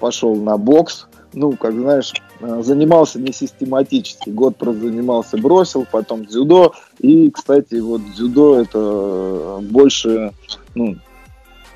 пошел 0.00 0.34
на 0.36 0.56
бокс, 0.56 1.06
ну, 1.32 1.52
как 1.52 1.74
знаешь, 1.74 2.12
занимался 2.40 3.20
не 3.20 3.32
систематически. 3.32 4.30
Год 4.30 4.56
занимался, 4.60 5.38
бросил, 5.38 5.86
потом 5.90 6.24
дзюдо. 6.24 6.72
И, 7.00 7.30
кстати, 7.30 7.76
вот 7.76 8.02
дзюдо 8.14 8.60
это 8.60 9.60
больше, 9.62 10.32
ну, 10.74 10.96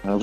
э, 0.04 0.18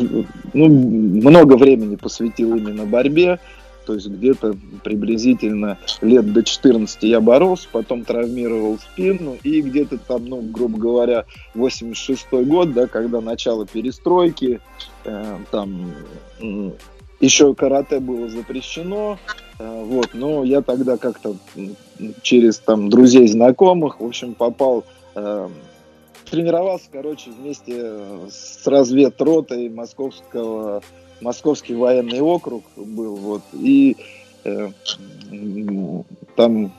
ну, 0.53 0.67
много 0.67 1.55
времени 1.57 1.95
посвятил 1.95 2.55
именно 2.55 2.85
борьбе. 2.85 3.39
То 3.85 3.93
есть 3.93 4.07
где-то 4.07 4.55
приблизительно 4.83 5.77
лет 6.01 6.33
до 6.33 6.43
14 6.43 7.03
я 7.03 7.21
боролся, 7.21 7.67
потом 7.71 8.03
травмировал 8.03 8.79
спину, 8.79 9.37
и 9.43 9.61
где-то 9.61 9.99
там, 9.99 10.25
ну, 10.25 10.41
грубо 10.41 10.79
говоря, 10.79 11.25
86 11.53 12.25
год, 12.47 12.73
да, 12.73 12.87
когда 12.87 13.21
начало 13.21 13.67
перестройки, 13.67 14.59
э, 15.05 15.37
там 15.51 15.93
еще 17.19 17.53
карате 17.53 17.99
было 17.99 18.29
запрещено, 18.29 19.17
э, 19.59 19.83
вот, 19.85 20.09
но 20.13 20.43
я 20.43 20.61
тогда 20.61 20.97
как-то 20.97 21.35
через 22.21 22.59
там 22.59 22.89
друзей, 22.89 23.27
знакомых, 23.27 23.99
в 23.99 24.05
общем, 24.05 24.33
попал, 24.33 24.83
э, 25.15 25.49
тренировался, 26.29 26.85
короче, 26.91 27.31
вместе 27.31 27.99
с 28.29 28.65
разведротой 28.65 29.69
московского, 29.69 30.81
московский 31.21 31.75
военный 31.75 32.21
округ 32.21 32.63
был, 32.75 33.15
вот, 33.15 33.41
и 33.53 33.95
э, 34.43 34.69
там 36.35 36.71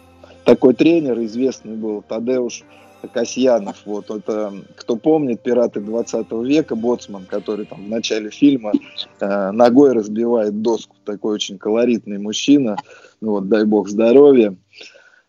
такой 0.44 0.74
тренер 0.74 1.22
известный 1.24 1.76
был, 1.76 2.02
Тадеуш 2.02 2.62
Касьянов. 3.06 3.76
Вот 3.84 4.10
это, 4.10 4.52
кто 4.76 4.96
помнит, 4.96 5.42
пираты 5.42 5.80
20 5.80 6.30
века, 6.44 6.76
боцман, 6.76 7.26
который 7.26 7.66
там 7.66 7.84
в 7.84 7.88
начале 7.88 8.30
фильма 8.30 8.72
э, 9.20 9.50
ногой 9.50 9.92
разбивает 9.92 10.62
доску. 10.62 10.96
Такой 11.04 11.34
очень 11.34 11.58
колоритный 11.58 12.18
мужчина. 12.18 12.76
Ну, 13.20 13.32
вот, 13.32 13.48
дай 13.48 13.64
бог 13.64 13.88
здоровья. 13.88 14.56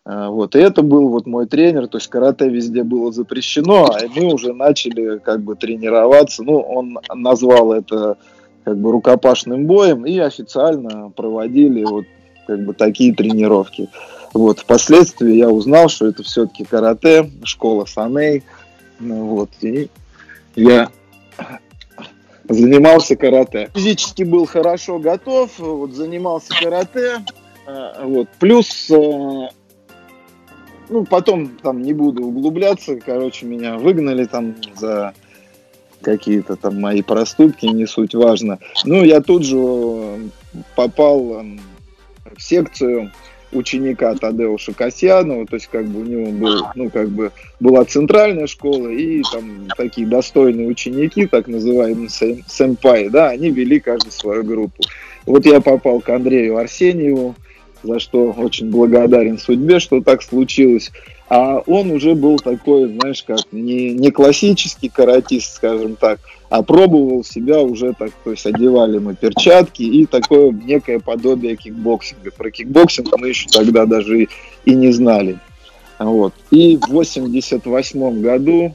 Э, 0.04 0.28
вот, 0.28 0.56
и 0.56 0.58
это 0.58 0.82
был 0.82 1.08
вот 1.08 1.26
мой 1.26 1.46
тренер, 1.46 1.88
то 1.88 1.98
есть 1.98 2.08
карате 2.08 2.48
везде 2.48 2.82
было 2.82 3.12
запрещено, 3.12 3.86
а 3.86 3.98
мы 4.14 4.32
уже 4.32 4.52
начали 4.54 5.18
как 5.18 5.42
бы 5.42 5.54
тренироваться. 5.54 6.42
Ну, 6.42 6.60
он 6.60 6.98
назвал 7.14 7.72
это 7.72 8.16
как 8.64 8.78
бы 8.78 8.92
рукопашным 8.92 9.66
боем 9.66 10.04
и 10.04 10.18
официально 10.18 11.10
проводили 11.10 11.84
вот 11.84 12.04
как 12.46 12.64
бы 12.64 12.72
такие 12.72 13.14
тренировки. 13.14 13.88
Вот, 14.34 14.60
впоследствии 14.60 15.34
я 15.34 15.48
узнал, 15.48 15.88
что 15.88 16.06
это 16.06 16.22
все-таки 16.22 16.64
карате, 16.64 17.30
школа 17.44 17.84
Саней. 17.86 18.42
Ну, 19.00 19.26
вот, 19.26 19.50
и 19.60 19.88
я 20.54 20.90
занимался 22.48 23.16
карате. 23.16 23.70
Физически 23.74 24.22
был 24.22 24.46
хорошо 24.46 24.98
готов, 24.98 25.58
вот, 25.58 25.92
занимался 25.92 26.52
карате. 26.60 27.24
А, 27.66 28.04
вот, 28.04 28.28
плюс, 28.38 28.90
э, 28.90 29.48
ну, 30.88 31.04
потом 31.04 31.48
там 31.62 31.82
не 31.82 31.92
буду 31.92 32.24
углубляться, 32.24 32.96
короче, 32.96 33.46
меня 33.46 33.76
выгнали 33.76 34.24
там 34.24 34.56
за 34.74 35.14
какие-то 36.00 36.56
там 36.56 36.80
мои 36.80 37.02
проступки, 37.02 37.66
не 37.66 37.86
суть 37.86 38.14
важно. 38.14 38.58
Ну, 38.84 39.04
я 39.04 39.20
тут 39.20 39.44
же 39.44 40.30
попал 40.74 41.42
в 42.36 42.40
секцию 42.42 43.12
ученика 43.52 44.14
Тадеуша 44.14 44.72
Касьянова, 44.72 45.46
то 45.46 45.54
есть 45.54 45.68
как 45.68 45.86
бы 45.86 46.00
у 46.00 46.04
него 46.04 46.30
был, 46.30 46.66
ну 46.74 46.90
как 46.90 47.08
бы 47.08 47.32
была 47.60 47.84
центральная 47.84 48.46
школа 48.46 48.88
и 48.88 49.22
там 49.32 49.68
такие 49.76 50.06
достойные 50.06 50.68
ученики, 50.68 51.26
так 51.26 51.48
называемые 51.48 52.08
сэмпай, 52.46 53.08
да, 53.08 53.28
они 53.28 53.50
вели 53.50 53.80
каждый 53.80 54.10
свою 54.10 54.44
группу. 54.44 54.82
Вот 55.26 55.44
я 55.46 55.60
попал 55.60 56.00
к 56.00 56.08
Андрею 56.08 56.56
Арсеньеву, 56.56 57.34
за 57.82 57.98
что 57.98 58.32
очень 58.32 58.70
благодарен 58.70 59.38
судьбе, 59.38 59.78
что 59.78 60.00
так 60.00 60.22
случилось. 60.22 60.90
А 61.30 61.58
он 61.66 61.90
уже 61.90 62.14
был 62.14 62.38
такой, 62.38 62.88
знаешь, 62.88 63.22
как 63.22 63.40
не, 63.52 63.90
не 63.90 64.10
классический 64.10 64.88
каратист, 64.88 65.56
скажем 65.56 65.96
так, 65.96 66.20
а 66.48 66.62
пробовал 66.62 67.22
себя 67.22 67.60
уже 67.60 67.92
так, 67.92 68.12
то 68.24 68.30
есть 68.30 68.46
одевали 68.46 68.98
мы 68.98 69.14
перчатки 69.14 69.82
и 69.82 70.06
такое 70.06 70.52
некое 70.52 71.00
подобие 71.00 71.56
кикбоксинга. 71.56 72.30
Про 72.30 72.50
кикбоксинг 72.50 73.08
мы 73.18 73.28
еще 73.28 73.48
тогда 73.50 73.84
даже 73.84 74.22
и, 74.22 74.28
и 74.64 74.74
не 74.74 74.90
знали. 74.90 75.38
Вот. 75.98 76.32
И 76.50 76.78
в 76.78 76.88
88 76.88 78.22
году, 78.22 78.74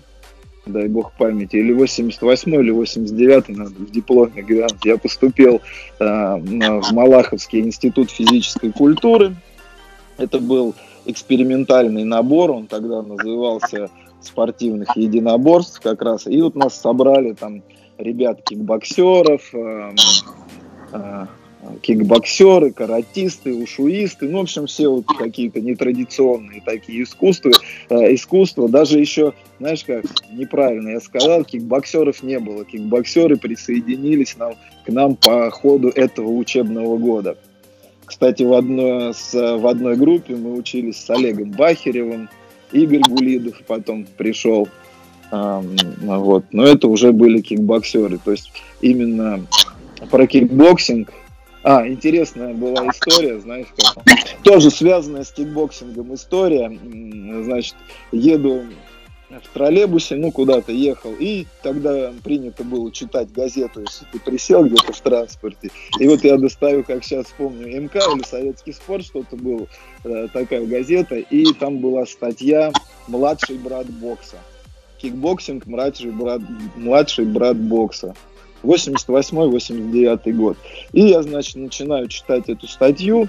дай 0.65 0.87
бог 0.87 1.11
памяти, 1.13 1.57
или 1.57 1.73
88 1.73 2.55
или 2.55 2.71
89 2.71 3.49
надо 3.49 3.71
в 3.71 3.91
дипломе 3.91 4.41
глянуть, 4.41 4.85
я 4.85 4.97
поступил 4.97 5.61
э, 5.99 6.35
в 6.37 6.91
Малаховский 6.93 7.59
институт 7.59 8.11
физической 8.11 8.71
культуры. 8.71 9.35
Это 10.17 10.39
был 10.39 10.75
экспериментальный 11.05 12.03
набор, 12.03 12.51
он 12.51 12.67
тогда 12.67 13.01
назывался 13.01 13.89
спортивных 14.21 14.95
единоборств 14.95 15.81
как 15.81 16.01
раз. 16.01 16.27
И 16.27 16.41
вот 16.41 16.55
нас 16.55 16.79
собрали 16.79 17.33
там 17.33 17.61
ребят 17.97 18.41
кикбоксеров, 18.43 19.53
э, 19.53 19.95
э, 20.93 21.25
кикбоксеры, 21.81 22.71
каратисты, 22.71 23.53
ушуисты, 23.53 24.29
ну, 24.29 24.39
в 24.39 24.41
общем, 24.41 24.67
все 24.67 24.87
вот 24.89 25.05
какие-то 25.05 25.61
нетрадиционные 25.61 26.61
такие 26.61 27.03
искусства, 27.03 27.51
э, 27.89 28.13
искусства. 28.13 28.69
Даже 28.69 28.99
еще, 28.99 29.33
знаешь 29.59 29.83
как, 29.83 30.05
неправильно 30.31 30.89
я 30.89 30.99
сказал, 30.99 31.43
кикбоксеров 31.43 32.23
не 32.23 32.39
было. 32.39 32.65
Кикбоксеры 32.65 33.37
присоединились 33.37 34.37
нам, 34.37 34.53
к 34.85 34.89
нам 34.89 35.15
по 35.15 35.49
ходу 35.51 35.89
этого 35.89 36.29
учебного 36.29 36.97
года. 36.97 37.37
Кстати, 38.05 38.43
в 38.43 38.53
одной, 38.53 39.13
с, 39.13 39.33
в 39.33 39.65
одной 39.67 39.95
группе 39.95 40.35
мы 40.35 40.53
учились 40.53 40.97
с 40.97 41.09
Олегом 41.09 41.51
Бахеревым, 41.51 42.29
Игорь 42.71 43.01
Гулидов 43.07 43.61
потом 43.67 44.05
пришел. 44.17 44.67
Вот. 45.31 46.45
Но 46.51 46.63
это 46.63 46.87
уже 46.87 47.11
были 47.11 47.41
кикбоксеры. 47.41 48.19
То 48.23 48.31
есть 48.31 48.51
именно 48.81 49.45
про 50.09 50.27
кикбоксинг. 50.27 51.11
А, 51.63 51.87
интересная 51.87 52.53
была 52.53 52.87
история, 52.89 53.39
знаешь, 53.39 53.67
как 53.77 54.03
тоже 54.43 54.69
связанная 54.69 55.23
с 55.23 55.31
кикбоксингом 55.31 56.13
история. 56.13 56.77
Значит, 57.43 57.75
еду 58.11 58.63
в 59.29 59.53
троллейбусе, 59.53 60.15
ну, 60.15 60.31
куда-то 60.31 60.71
ехал, 60.71 61.13
и 61.17 61.47
тогда 61.63 62.13
принято 62.23 62.63
было 62.63 62.91
читать 62.91 63.31
газету, 63.31 63.81
если 63.81 64.05
ты 64.11 64.19
присел 64.19 64.65
где-то 64.65 64.93
в 64.93 65.01
транспорте. 65.01 65.71
И 65.99 66.07
вот 66.07 66.23
я 66.23 66.37
достаю, 66.37 66.83
как 66.83 67.03
сейчас 67.03 67.27
помню, 67.37 67.81
МК 67.81 67.99
или 68.13 68.23
Советский 68.23 68.73
спорт, 68.73 69.05
что-то 69.05 69.35
было, 69.35 69.67
э, 70.03 70.27
такая 70.33 70.65
газета, 70.65 71.15
и 71.15 71.51
там 71.53 71.79
была 71.79 72.05
статья 72.05 72.71
«Младший 73.07 73.57
брат 73.57 73.87
бокса». 73.87 74.37
Кикбоксинг, 74.99 75.65
младший 75.65 76.11
брат, 76.11 76.41
младший 76.75 77.25
брат 77.25 77.57
бокса. 77.57 78.15
88-89 78.63 80.31
год. 80.33 80.57
И 80.91 81.01
я, 81.01 81.21
значит, 81.21 81.55
начинаю 81.55 82.07
читать 82.07 82.49
эту 82.49 82.67
статью, 82.67 83.27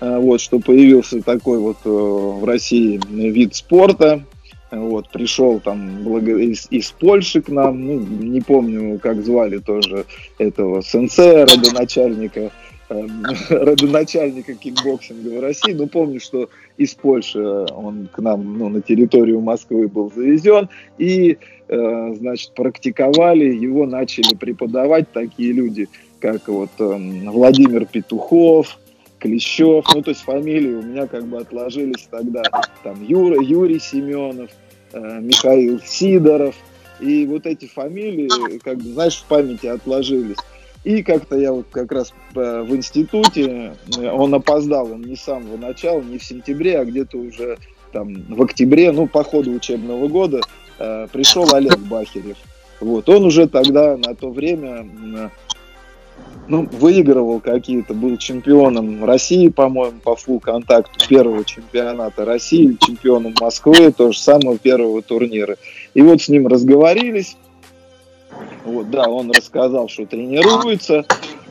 э, 0.00 0.18
вот, 0.18 0.40
что 0.40 0.60
появился 0.60 1.22
такой 1.22 1.58
вот 1.58 1.78
э, 1.84 1.88
в 1.88 2.44
России 2.44 3.00
вид 3.08 3.54
спорта, 3.54 4.24
вот, 4.70 5.08
пришел 5.10 5.60
там 5.60 6.02
из, 6.28 6.66
из 6.70 6.90
Польши 6.90 7.40
к 7.40 7.48
нам, 7.48 7.86
ну, 7.86 8.00
не 8.00 8.40
помню, 8.40 8.98
как 8.98 9.24
звали 9.24 9.58
тоже 9.58 10.06
этого 10.38 10.82
сенсея, 10.82 11.46
родоначальника, 11.46 12.40
э, 12.40 12.50
родоначальника 13.48 14.54
кикбоксинга 14.54 15.38
в 15.38 15.40
России. 15.40 15.72
Ну, 15.72 15.86
помню, 15.86 16.20
что 16.20 16.48
из 16.76 16.94
Польши 16.94 17.40
он 17.40 18.08
к 18.12 18.18
нам 18.18 18.58
ну, 18.58 18.68
на 18.68 18.80
территорию 18.80 19.40
Москвы 19.40 19.88
был 19.88 20.12
завезен. 20.14 20.68
И, 20.98 21.38
э, 21.68 22.14
значит, 22.16 22.52
практиковали, 22.54 23.44
его 23.54 23.86
начали 23.86 24.34
преподавать 24.34 25.10
такие 25.12 25.52
люди, 25.52 25.88
как 26.20 26.48
вот 26.48 26.70
э, 26.78 26.98
Владимир 27.26 27.86
Петухов, 27.86 28.78
Клещев, 29.18 29.84
ну, 29.94 30.02
то 30.02 30.10
есть 30.10 30.22
фамилии 30.22 30.74
у 30.74 30.82
меня 30.82 31.06
как 31.06 31.26
бы 31.26 31.38
отложились 31.38 32.06
тогда, 32.10 32.42
там, 32.84 33.02
Юра, 33.02 33.42
Юрий 33.42 33.80
Семенов, 33.80 34.50
э, 34.92 35.20
Михаил 35.20 35.80
Сидоров, 35.84 36.54
и 37.00 37.26
вот 37.26 37.46
эти 37.46 37.66
фамилии, 37.66 38.58
как 38.58 38.78
бы, 38.78 38.92
знаешь, 38.92 39.16
в 39.16 39.24
памяти 39.24 39.66
отложились. 39.66 40.36
И 40.86 41.02
как-то 41.02 41.36
я 41.36 41.50
вот 41.50 41.66
как 41.72 41.90
раз 41.90 42.14
э, 42.36 42.62
в 42.62 42.72
институте, 42.76 43.72
э, 43.98 44.08
он 44.08 44.32
опоздал, 44.32 44.92
он 44.92 45.02
не 45.02 45.16
с 45.16 45.22
самого 45.22 45.56
начала, 45.56 46.00
не 46.00 46.16
в 46.16 46.22
сентябре, 46.22 46.78
а 46.78 46.84
где-то 46.84 47.18
уже 47.18 47.58
там 47.90 48.14
в 48.28 48.40
октябре, 48.40 48.92
ну, 48.92 49.08
по 49.08 49.24
ходу 49.24 49.50
учебного 49.50 50.06
года, 50.06 50.42
э, 50.78 51.08
пришел 51.12 51.52
Олег 51.52 51.76
Бахерев. 51.78 52.36
Вот, 52.78 53.08
он 53.08 53.24
уже 53.24 53.48
тогда, 53.48 53.96
на 53.96 54.14
то 54.14 54.30
время, 54.30 54.88
ну, 56.46 56.68
выигрывал 56.70 57.40
какие-то, 57.40 57.92
был 57.92 58.16
чемпионом 58.16 59.04
России, 59.04 59.48
по-моему, 59.48 59.98
по 60.04 60.14
фул 60.14 60.38
контакту 60.38 61.04
первого 61.08 61.44
чемпионата 61.44 62.24
России, 62.24 62.78
чемпионом 62.80 63.34
Москвы, 63.40 63.90
то 63.90 64.12
же 64.12 64.20
самое 64.20 64.56
первого 64.56 65.02
турнира. 65.02 65.56
И 65.94 66.02
вот 66.02 66.22
с 66.22 66.28
ним 66.28 66.46
разговорились, 66.46 67.36
вот, 68.64 68.90
да, 68.90 69.08
он 69.08 69.30
рассказал, 69.30 69.88
что 69.88 70.06
тренируется, 70.06 71.04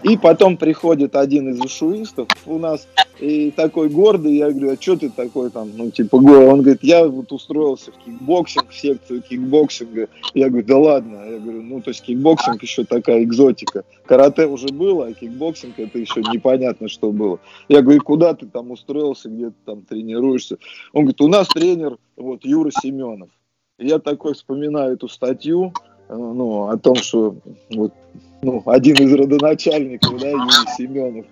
и 0.03 0.17
потом 0.17 0.57
приходит 0.57 1.15
один 1.15 1.49
из 1.49 1.59
ушуистов 1.59 2.27
у 2.45 2.59
нас, 2.59 2.87
и 3.19 3.51
такой 3.51 3.89
гордый, 3.89 4.35
я 4.35 4.51
говорю, 4.51 4.73
а 4.73 4.81
что 4.81 4.97
ты 4.97 5.09
такой 5.09 5.49
там, 5.49 5.71
ну, 5.75 5.89
типа, 5.89 6.17
он 6.17 6.61
говорит, 6.61 6.83
я 6.83 7.07
вот 7.07 7.31
устроился 7.31 7.91
в 7.91 7.97
кикбоксинг, 8.03 8.69
в 8.69 8.75
секцию 8.77 9.21
кикбоксинга. 9.21 10.09
Я 10.33 10.49
говорю, 10.49 10.67
да 10.67 10.77
ладно, 10.77 11.21
я 11.31 11.39
говорю, 11.39 11.61
ну, 11.61 11.81
то 11.81 11.91
есть 11.91 12.01
кикбоксинг 12.01 12.61
еще 12.61 12.83
такая 12.83 13.23
экзотика. 13.23 13.85
Карате 14.05 14.47
уже 14.47 14.67
было, 14.67 15.07
а 15.07 15.13
кикбоксинг 15.13 15.79
это 15.79 15.97
еще 15.97 16.21
непонятно, 16.21 16.89
что 16.89 17.11
было. 17.11 17.39
Я 17.69 17.81
говорю, 17.81 18.01
куда 18.01 18.33
ты 18.33 18.47
там 18.47 18.71
устроился, 18.71 19.29
где 19.29 19.47
ты 19.47 19.55
там 19.65 19.81
тренируешься? 19.83 20.57
Он 20.91 21.03
говорит, 21.03 21.21
у 21.21 21.27
нас 21.27 21.47
тренер, 21.47 21.97
вот, 22.17 22.43
Юра 22.43 22.71
Семенов. 22.71 23.29
Я 23.77 23.99
такой 23.99 24.33
вспоминаю 24.33 24.93
эту 24.93 25.07
статью, 25.07 25.73
ну, 26.09 26.67
о 26.67 26.77
том, 26.77 26.95
что 26.95 27.35
вот 27.71 27.93
ну, 28.41 28.61
один 28.65 28.95
из 28.95 29.13
родоначальников, 29.13 30.19
да, 30.19 30.29
Юрий 30.29 30.75
Семенов. 30.77 31.25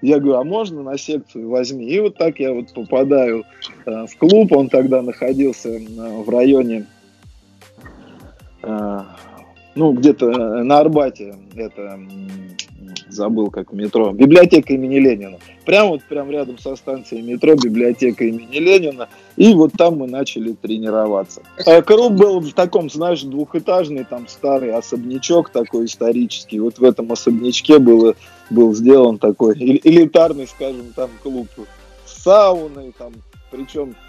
Я 0.00 0.18
говорю, 0.18 0.38
а 0.38 0.44
можно 0.44 0.82
на 0.82 0.98
секцию 0.98 1.48
возьми? 1.48 1.86
И 1.86 1.98
вот 2.00 2.16
так 2.16 2.38
я 2.38 2.52
вот 2.52 2.72
попадаю 2.74 3.44
э, 3.86 4.06
в 4.06 4.16
клуб. 4.18 4.52
Он 4.52 4.68
тогда 4.68 5.00
находился 5.00 5.70
э, 5.70 5.78
в 5.78 6.28
районе, 6.28 6.86
э, 8.62 9.00
ну, 9.74 9.92
где-то 9.92 10.26
на 10.62 10.78
Арбате. 10.78 11.34
Это 11.54 11.98
забыл 13.08 13.50
как 13.50 13.72
метро, 13.72 14.12
библиотека 14.12 14.72
имени 14.74 14.98
Ленина. 14.98 15.38
Прямо 15.64 15.90
вот 15.90 16.02
прям 16.04 16.30
рядом 16.30 16.58
со 16.58 16.76
станцией 16.76 17.22
метро, 17.22 17.54
библиотека 17.54 18.24
имени 18.24 18.58
Ленина. 18.58 19.08
И 19.36 19.54
вот 19.54 19.72
там 19.76 19.98
мы 19.98 20.06
начали 20.06 20.52
тренироваться. 20.52 21.42
А 21.64 21.82
клуб 21.82 22.12
был 22.12 22.40
в 22.40 22.52
таком, 22.52 22.90
знаешь, 22.90 23.22
двухэтажный, 23.22 24.04
там 24.04 24.28
старый 24.28 24.72
особнячок 24.72 25.50
такой 25.50 25.86
исторический. 25.86 26.60
Вот 26.60 26.78
в 26.78 26.84
этом 26.84 27.10
особнячке 27.12 27.78
было, 27.78 28.14
был 28.50 28.74
сделан 28.74 29.18
такой 29.18 29.54
элитарный, 29.54 30.46
скажем, 30.46 30.92
там 30.94 31.10
клуб 31.22 31.48
с 32.04 32.22
сауной, 32.22 32.92
там, 32.98 33.12
причем 33.50 33.94
Э, 33.94 34.03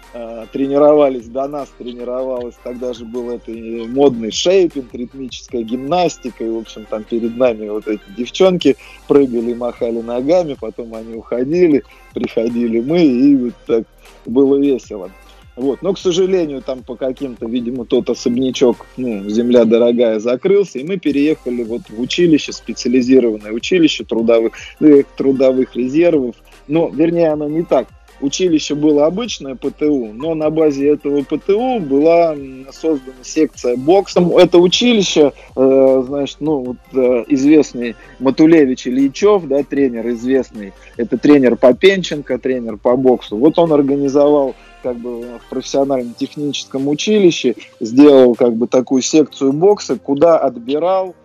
тренировались, 0.52 1.26
до 1.26 1.46
нас 1.46 1.68
тренировалась, 1.76 2.54
тогда 2.62 2.92
же 2.92 3.04
был 3.04 3.30
это 3.30 3.50
модный 3.50 4.30
шейпинг, 4.30 4.94
ритмическая 4.94 5.62
гимнастика, 5.62 6.44
и, 6.44 6.48
в 6.48 6.58
общем, 6.58 6.86
там 6.88 7.04
перед 7.04 7.36
нами 7.36 7.68
вот 7.68 7.86
эти 7.86 8.02
девчонки 8.16 8.76
прыгали, 9.08 9.54
махали 9.54 10.00
ногами, 10.00 10.56
потом 10.58 10.94
они 10.94 11.14
уходили, 11.14 11.82
приходили 12.14 12.80
мы, 12.80 13.04
и 13.04 13.36
вот 13.36 13.54
так 13.66 13.84
было 14.24 14.56
весело. 14.56 15.10
Вот. 15.56 15.80
Но, 15.80 15.94
к 15.94 15.98
сожалению, 15.98 16.60
там 16.60 16.82
по 16.82 16.96
каким-то, 16.96 17.46
видимо, 17.46 17.86
тот 17.86 18.10
особнячок, 18.10 18.84
ну, 18.98 19.28
земля 19.30 19.64
дорогая, 19.64 20.20
закрылся, 20.20 20.78
и 20.78 20.84
мы 20.84 20.98
переехали 20.98 21.62
вот 21.62 21.82
в 21.88 21.98
училище, 21.98 22.52
специализированное 22.52 23.52
училище 23.52 24.04
трудовых, 24.04 24.52
э, 24.80 25.02
трудовых 25.16 25.74
резервов. 25.74 26.36
Но, 26.68 26.88
вернее, 26.88 27.30
оно 27.30 27.48
не 27.48 27.62
так 27.62 27.88
училище 28.20 28.74
было 28.74 29.06
обычное 29.06 29.54
ПТУ, 29.54 30.12
но 30.12 30.34
на 30.34 30.50
базе 30.50 30.90
этого 30.90 31.22
ПТУ 31.22 31.80
была 31.80 32.36
создана 32.72 33.22
секция 33.22 33.76
боксом. 33.76 34.36
Это 34.36 34.58
училище, 34.58 35.32
э, 35.54 36.02
значит, 36.06 36.36
ну, 36.40 36.58
вот, 36.60 36.76
э, 36.94 37.24
известный 37.28 37.96
Матулевич 38.18 38.86
Ильичев, 38.86 39.44
да, 39.44 39.62
тренер 39.62 40.08
известный, 40.10 40.72
это 40.96 41.18
тренер 41.18 41.56
по 41.56 41.74
Пенченко, 41.74 42.38
тренер 42.38 42.76
по 42.76 42.96
боксу. 42.96 43.36
Вот 43.36 43.58
он 43.58 43.72
организовал 43.72 44.54
как 44.82 44.96
бы 44.96 45.22
в 45.38 45.50
профессиональном 45.50 46.14
техническом 46.14 46.86
училище, 46.86 47.56
сделал 47.80 48.34
как 48.34 48.54
бы 48.54 48.68
такую 48.68 49.02
секцию 49.02 49.52
бокса, 49.52 49.98
куда 49.98 50.38
отбирал 50.38 51.16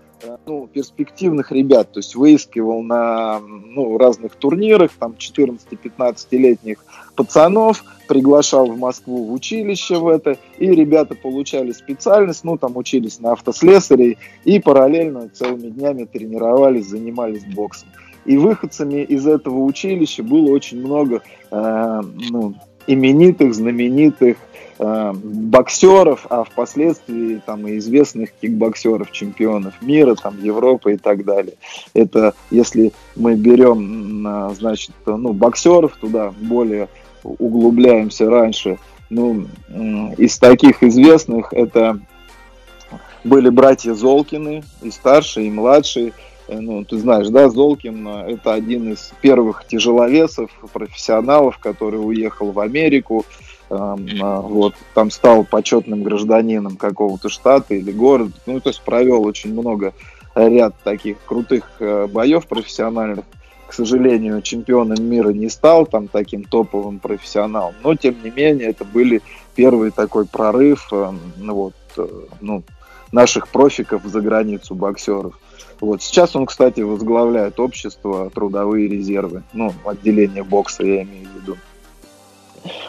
ну, 0.46 0.68
перспективных 0.68 1.52
ребят, 1.52 1.92
то 1.92 2.00
есть 2.00 2.16
выискивал 2.16 2.82
на 2.84 3.40
ну, 3.40 3.98
разных 3.98 4.36
турнирах, 4.36 4.92
там 5.00 5.16
14-15-летних 5.18 6.84
пацанов, 7.16 7.84
приглашал 8.08 8.68
в 8.68 8.78
Москву 8.78 9.26
в 9.26 9.34
училище 9.34 9.98
в 9.98 10.08
это, 10.08 10.38
и 10.58 10.68
ребята 10.68 11.16
получали 11.16 11.72
специальность, 11.72 12.44
ну, 12.44 12.58
там 12.58 12.78
учились 12.78 13.20
на 13.20 13.34
автослесарей, 13.34 14.18
и 14.44 14.60
параллельно 14.60 15.30
целыми 15.30 15.70
днями 15.70 16.06
тренировались, 16.06 16.88
занимались 16.88 17.46
боксом. 17.46 17.90
И 18.26 18.38
выходцами 18.38 19.04
из 19.04 19.26
этого 19.26 19.64
училища 19.64 20.24
было 20.24 20.52
очень 20.52 20.80
много 20.80 21.24
э, 21.50 22.02
ну, 22.30 22.54
именитых, 22.86 23.54
знаменитых 23.54 24.38
э, 24.82 25.14
боксеров, 25.14 26.26
а 26.30 26.44
впоследствии 26.44 27.42
там 27.46 27.68
и 27.68 27.78
известных 27.78 28.32
кикбоксеров, 28.42 29.12
чемпионов 29.12 29.82
мира, 29.82 30.16
там 30.16 30.38
Европы 30.42 30.94
и 30.94 30.98
так 30.98 31.24
далее. 31.24 31.54
Это 31.94 32.34
если 32.50 32.92
мы 33.16 33.36
берем, 33.36 34.28
э, 34.28 34.54
значит, 34.56 34.92
ну, 35.06 35.32
боксеров 35.32 35.96
туда 35.96 36.34
более 36.42 36.90
углубляемся 37.24 38.30
раньше, 38.30 38.80
ну, 39.10 39.46
из 40.18 40.38
таких 40.40 40.84
известных 40.84 41.54
это 41.54 42.00
были 43.24 43.50
братья 43.50 43.94
Золкины, 43.94 44.64
и 44.82 44.92
старшие, 44.92 45.48
и 45.48 45.52
младшие. 45.52 46.14
Э, 46.48 46.60
ну, 46.60 46.84
ты 46.84 46.98
знаешь, 46.98 47.28
да, 47.30 47.50
Золкин 47.50 48.08
э,– 48.08 48.26
это 48.34 48.54
один 48.54 48.94
из 48.94 49.14
первых 49.22 49.66
тяжеловесов, 49.68 50.50
профессионалов, 50.74 51.58
который 51.60 51.98
уехал 51.98 52.52
в 52.52 52.60
Америку, 52.60 53.26
вот, 53.72 54.76
там 54.94 55.12
стал 55.12 55.44
почетным 55.46 56.04
гражданином 56.04 56.76
какого-то 56.76 57.30
штата 57.30 57.74
или 57.74 57.92
города, 57.92 58.34
ну, 58.46 58.60
то 58.60 58.70
есть 58.70 58.82
провел 58.82 59.26
очень 59.26 59.54
много, 59.54 59.94
ряд 60.36 60.76
таких 60.84 61.18
крутых 61.26 61.64
э, 61.80 62.08
боев 62.08 62.48
профессиональных, 62.48 63.26
к 63.68 63.74
сожалению, 63.74 64.42
чемпионом 64.42 65.04
мира 65.04 65.30
не 65.30 65.50
стал, 65.50 65.86
там 65.86 66.08
таким 66.08 66.44
топовым 66.44 67.00
профессионалом, 67.00 67.76
но 67.84 67.96
тем 67.96 68.16
не 68.24 68.30
менее 68.30 68.70
это 68.70 68.86
были 68.86 69.22
первый 69.56 69.92
такой 69.92 70.26
прорыв, 70.26 70.88
э, 70.92 71.12
ну, 71.38 71.54
вот, 71.54 71.74
э, 71.98 72.08
ну, 72.40 72.64
наших 73.12 73.50
профиков 73.50 74.04
за 74.06 74.22
границу 74.22 74.76
боксеров. 74.76 75.38
Вот. 75.82 76.02
Сейчас 76.02 76.36
он, 76.36 76.46
кстати, 76.46 76.82
возглавляет 76.82 77.60
общество 77.60 78.30
«Трудовые 78.30 78.88
резервы», 78.88 79.44
ну, 79.52 79.74
отделение 79.84 80.44
бокса, 80.44 80.84
я 80.84 81.02
имею 81.02 81.28
в 81.28 81.42
виду. 81.42 81.58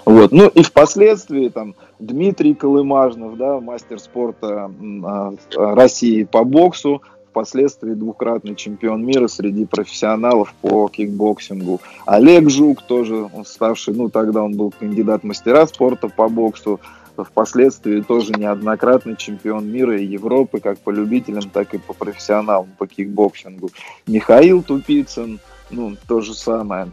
Вот. 0.04 0.32
Ну 0.32 0.48
и 0.48 0.62
впоследствии 0.62 1.48
там 1.48 1.74
Дмитрий 1.98 2.54
Колымажнов, 2.54 3.36
да, 3.36 3.60
мастер 3.60 3.98
спорта 3.98 4.70
а, 5.04 5.34
России 5.74 6.24
по 6.24 6.44
боксу, 6.44 7.02
впоследствии 7.30 7.94
двукратный 7.94 8.54
чемпион 8.54 9.04
мира 9.06 9.26
среди 9.26 9.64
профессионалов 9.64 10.54
по 10.60 10.88
кикбоксингу. 10.88 11.80
Олег 12.04 12.50
Жук, 12.50 12.82
тоже 12.82 13.30
ставший, 13.46 13.94
ну 13.94 14.10
тогда 14.10 14.42
он 14.42 14.54
был 14.54 14.72
кандидат 14.78 15.24
мастера 15.24 15.66
спорта 15.66 16.08
по 16.08 16.28
боксу, 16.28 16.78
впоследствии 17.16 18.00
тоже 18.00 18.32
неоднократный 18.32 19.16
чемпион 19.16 19.66
мира 19.70 19.98
и 19.98 20.04
Европы, 20.04 20.60
как 20.60 20.78
по 20.78 20.90
любителям, 20.90 21.48
так 21.50 21.74
и 21.74 21.78
по 21.78 21.94
профессионалам 21.94 22.68
по 22.78 22.86
кикбоксингу. 22.86 23.70
Михаил 24.06 24.62
Тупицын, 24.62 25.40
ну, 25.70 25.96
то 26.06 26.20
же 26.20 26.34
самое. 26.34 26.90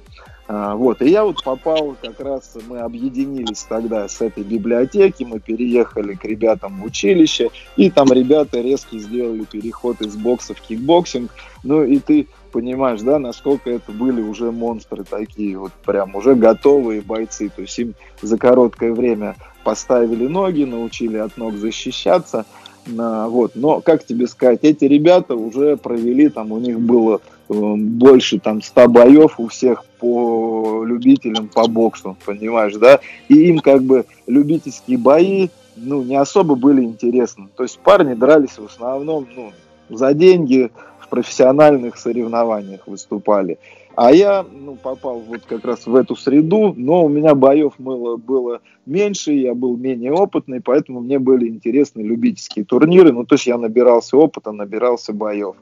А, 0.52 0.74
вот, 0.76 1.04
и 1.04 1.10
я 1.12 1.26
вот 1.26 1.44
попал, 1.44 1.96
как 2.02 2.20
раз 2.20 2.58
мы 2.68 2.80
объединились 2.80 3.68
тогда 3.70 4.08
с 4.10 4.20
этой 4.20 4.44
библиотеки, 4.44 5.24
мы 5.24 5.40
переехали 5.40 6.16
к 6.16 6.26
ребятам 6.26 6.82
в 6.82 6.86
училище, 6.86 7.52
и 7.78 7.92
там 7.92 8.12
ребята 8.12 8.60
резко 8.60 8.98
сделали 8.98 9.44
переход 9.44 10.02
из 10.02 10.16
бокса 10.16 10.56
в 10.56 10.62
кикбоксинг. 10.62 11.30
Ну 11.62 11.84
и 11.84 12.00
ты 12.00 12.28
понимаешь, 12.52 13.02
да, 13.02 13.20
насколько 13.20 13.70
это 13.70 13.92
были 13.92 14.24
уже 14.24 14.52
монстры 14.52 15.04
такие, 15.04 15.56
вот 15.56 15.72
прям 15.86 16.16
уже 16.16 16.34
готовые 16.34 17.02
бойцы. 17.02 17.52
То 17.56 17.62
есть 17.62 17.78
им 17.78 17.94
за 18.24 18.40
короткое 18.40 18.94
время 18.94 19.36
поставили 19.64 20.26
ноги, 20.26 20.64
научили 20.64 21.18
от 21.18 21.38
ног 21.38 21.58
защищаться. 21.58 22.48
Вот. 22.88 23.52
Но, 23.54 23.82
как 23.82 24.04
тебе 24.04 24.26
сказать, 24.26 24.62
эти 24.64 24.86
ребята 24.86 25.36
уже 25.36 25.78
провели, 25.78 26.28
там 26.28 26.52
у 26.52 26.58
них 26.58 26.80
было 26.80 27.22
больше 27.50 28.40
там 28.40 28.62
100 28.62 28.88
боев 28.88 29.40
у 29.40 29.48
всех 29.48 29.84
по 30.00 30.84
любителям 30.86 31.48
по 31.48 31.68
боксу, 31.68 32.16
понимаешь, 32.26 32.76
да? 32.76 33.00
И 33.28 33.48
им 33.50 33.60
как 33.60 33.84
бы 33.84 34.06
любительские 34.28 34.98
бои, 34.98 35.50
ну, 35.76 36.04
не 36.04 36.16
особо 36.16 36.56
были 36.56 36.84
интересны. 36.84 37.48
То 37.56 37.64
есть 37.64 37.80
парни 37.80 38.14
дрались 38.14 38.58
в 38.58 38.66
основном, 38.66 39.28
ну, 39.36 39.52
за 39.90 40.14
деньги 40.14 40.72
в 41.00 41.10
профессиональных 41.10 41.98
соревнованиях 41.98 42.88
выступали. 42.88 43.58
А 43.96 44.14
я 44.14 44.46
ну, 44.50 44.76
попал 44.76 45.20
вот 45.20 45.42
как 45.46 45.66
раз 45.66 45.86
в 45.86 45.94
эту 45.94 46.16
среду, 46.16 46.74
но 46.78 47.04
у 47.04 47.10
меня 47.10 47.36
боев 47.36 47.74
было, 47.80 48.16
было 48.16 48.62
меньше, 48.86 49.34
я 49.34 49.54
был 49.54 49.76
менее 49.76 50.14
опытный, 50.14 50.62
поэтому 50.62 51.02
мне 51.02 51.20
были 51.20 51.50
интересны 51.50 52.02
любительские 52.02 52.64
турниры. 52.64 53.12
Ну, 53.12 53.26
то 53.26 53.36
есть 53.36 53.48
я 53.48 53.58
набирался 53.58 54.16
опыта, 54.16 54.52
набирался 54.52 55.12
боев. 55.12 55.56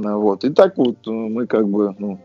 Ну, 0.00 0.20
вот. 0.20 0.44
И 0.44 0.50
так 0.50 0.76
вот 0.76 0.96
э, 1.06 1.10
мы 1.10 1.46
как 1.46 1.68
бы 1.68 1.94
ну, 1.98 2.20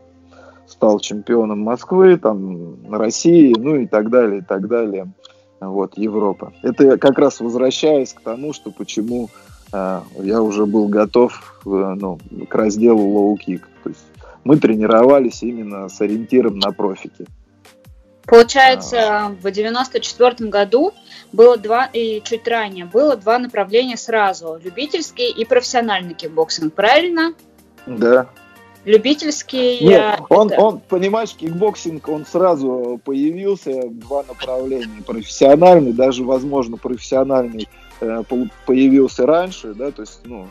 стал 0.66 1.00
чемпионом 1.00 1.60
Москвы, 1.60 2.16
там, 2.16 2.90
России, 2.90 3.54
ну 3.56 3.76
и 3.76 3.86
так 3.86 4.10
далее, 4.10 4.40
и 4.40 4.42
так 4.42 4.68
далее. 4.68 5.12
Вот, 5.60 5.98
Европа. 5.98 6.52
Это 6.62 6.96
как 6.96 7.18
раз 7.18 7.40
возвращаясь 7.40 8.14
к 8.14 8.20
тому, 8.20 8.52
что 8.52 8.70
почему 8.70 9.28
э, 9.72 10.00
я 10.22 10.42
уже 10.42 10.66
был 10.66 10.88
готов 10.88 11.60
э, 11.66 11.68
ну, 11.68 12.18
к 12.48 12.54
разделу 12.54 13.02
лоу-кик. 13.02 13.62
То 13.84 13.90
есть 13.90 14.04
мы 14.44 14.58
тренировались 14.58 15.42
именно 15.42 15.88
с 15.88 16.00
ориентиром 16.00 16.58
на 16.58 16.72
профики. 16.72 17.26
Получается, 18.30 19.34
в 19.42 19.50
94 19.50 20.48
году 20.48 20.92
было 21.32 21.56
два, 21.56 21.86
и 21.86 22.22
чуть 22.22 22.46
ранее, 22.46 22.84
было 22.84 23.16
два 23.16 23.38
направления 23.38 23.96
сразу. 23.96 24.60
Любительский 24.62 25.30
и 25.30 25.44
профессиональный 25.44 26.14
кикбоксинг, 26.14 26.72
правильно? 26.72 27.34
Да. 27.86 28.28
Любительский... 28.84 29.84
Нет, 29.84 30.20
он, 30.30 30.50
это... 30.50 30.60
он, 30.60 30.80
понимаешь, 30.80 31.34
кикбоксинг, 31.34 32.08
он 32.08 32.24
сразу 32.24 32.98
появился, 33.04 33.88
два 33.88 34.22
направления. 34.22 35.02
Профессиональный, 35.06 35.92
даже, 35.92 36.24
возможно, 36.24 36.78
профессиональный 36.78 37.68
э, 38.00 38.22
появился 38.64 39.26
раньше, 39.26 39.74
да, 39.74 39.90
то 39.90 40.00
есть, 40.00 40.20
ну, 40.24 40.48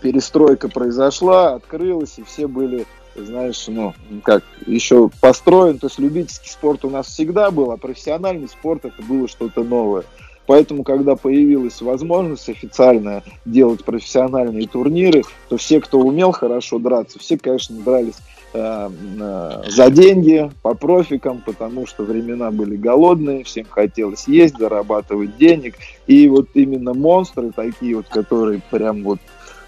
перестройка 0.00 0.68
произошла, 0.68 1.54
открылась, 1.54 2.18
и 2.18 2.24
все 2.24 2.46
были, 2.46 2.86
знаешь, 3.14 3.66
ну, 3.68 3.94
как, 4.22 4.42
еще 4.66 5.10
построен. 5.20 5.78
То 5.78 5.86
есть 5.86 5.98
любительский 5.98 6.50
спорт 6.50 6.84
у 6.84 6.90
нас 6.90 7.06
всегда 7.06 7.50
был, 7.50 7.70
а 7.72 7.76
профессиональный 7.76 8.48
спорт 8.48 8.84
это 8.84 9.02
было 9.02 9.28
что-то 9.28 9.64
новое. 9.64 10.04
Поэтому, 10.46 10.84
когда 10.84 11.16
появилась 11.16 11.80
возможность 11.80 12.48
официально 12.48 13.22
делать 13.44 13.84
профессиональные 13.84 14.68
турниры, 14.68 15.22
то 15.48 15.56
все, 15.56 15.80
кто 15.80 15.98
умел 16.00 16.32
хорошо 16.32 16.78
драться, 16.78 17.18
все, 17.18 17.38
конечно, 17.38 17.76
дрались 17.76 18.18
э, 18.52 18.90
э, 19.20 19.62
за 19.68 19.90
деньги, 19.90 20.50
по 20.62 20.74
профикам, 20.74 21.42
потому 21.44 21.86
что 21.86 22.04
времена 22.04 22.50
были 22.50 22.76
голодные, 22.76 23.44
всем 23.44 23.66
хотелось 23.70 24.28
есть, 24.28 24.58
зарабатывать 24.58 25.36
денег. 25.38 25.76
И 26.06 26.28
вот 26.28 26.48
именно 26.54 26.92
монстры 26.92 27.50
такие 27.50 27.96
вот, 27.96 28.08
которые 28.08 28.60
прям 28.70 29.02
вот 29.02 29.20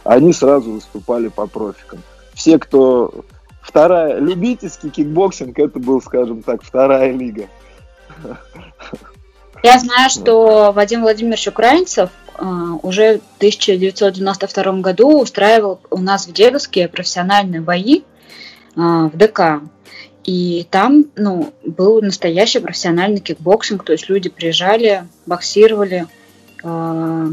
они 0.05 0.33
сразу 0.33 0.73
выступали 0.73 1.29
по 1.29 1.47
профикам. 1.47 2.01
Все, 2.35 2.59
кто... 2.59 3.25
Вторая, 3.63 4.21
любительский 4.21 4.91
кикбоксинг, 4.91 5.59
это 5.59 5.81
был, 5.81 6.01
скажем 6.01 6.43
так, 6.43 6.63
вторая 6.63 7.11
лига. 7.11 7.47
Я 9.63 9.79
знаю, 9.79 10.11
что 10.11 10.73
Вадим 10.73 11.03
Владимирович 11.03 11.49
Украинцев 11.49 12.11
э, 12.39 12.45
уже 12.83 13.19
в 13.19 13.37
1992 13.39 14.73
году 14.75 15.21
устраивал 15.21 15.81
у 15.91 15.99
нас 15.99 16.27
в 16.27 16.33
Дедовске 16.33 16.89
профессиональные 16.89 17.61
бои 17.61 18.01
э, 18.01 18.01
в 18.75 19.13
ДК. 19.15 19.63
И 20.25 20.67
там 20.71 21.07
ну, 21.15 21.53
был 21.65 22.03
настоящий 22.03 22.59
профессиональный 22.59 23.21
кикбоксинг, 23.21 23.85
то 23.85 23.93
есть 23.93 24.09
люди 24.09 24.29
приезжали, 24.29 25.07
боксировали, 25.25 26.07
э, 26.63 27.27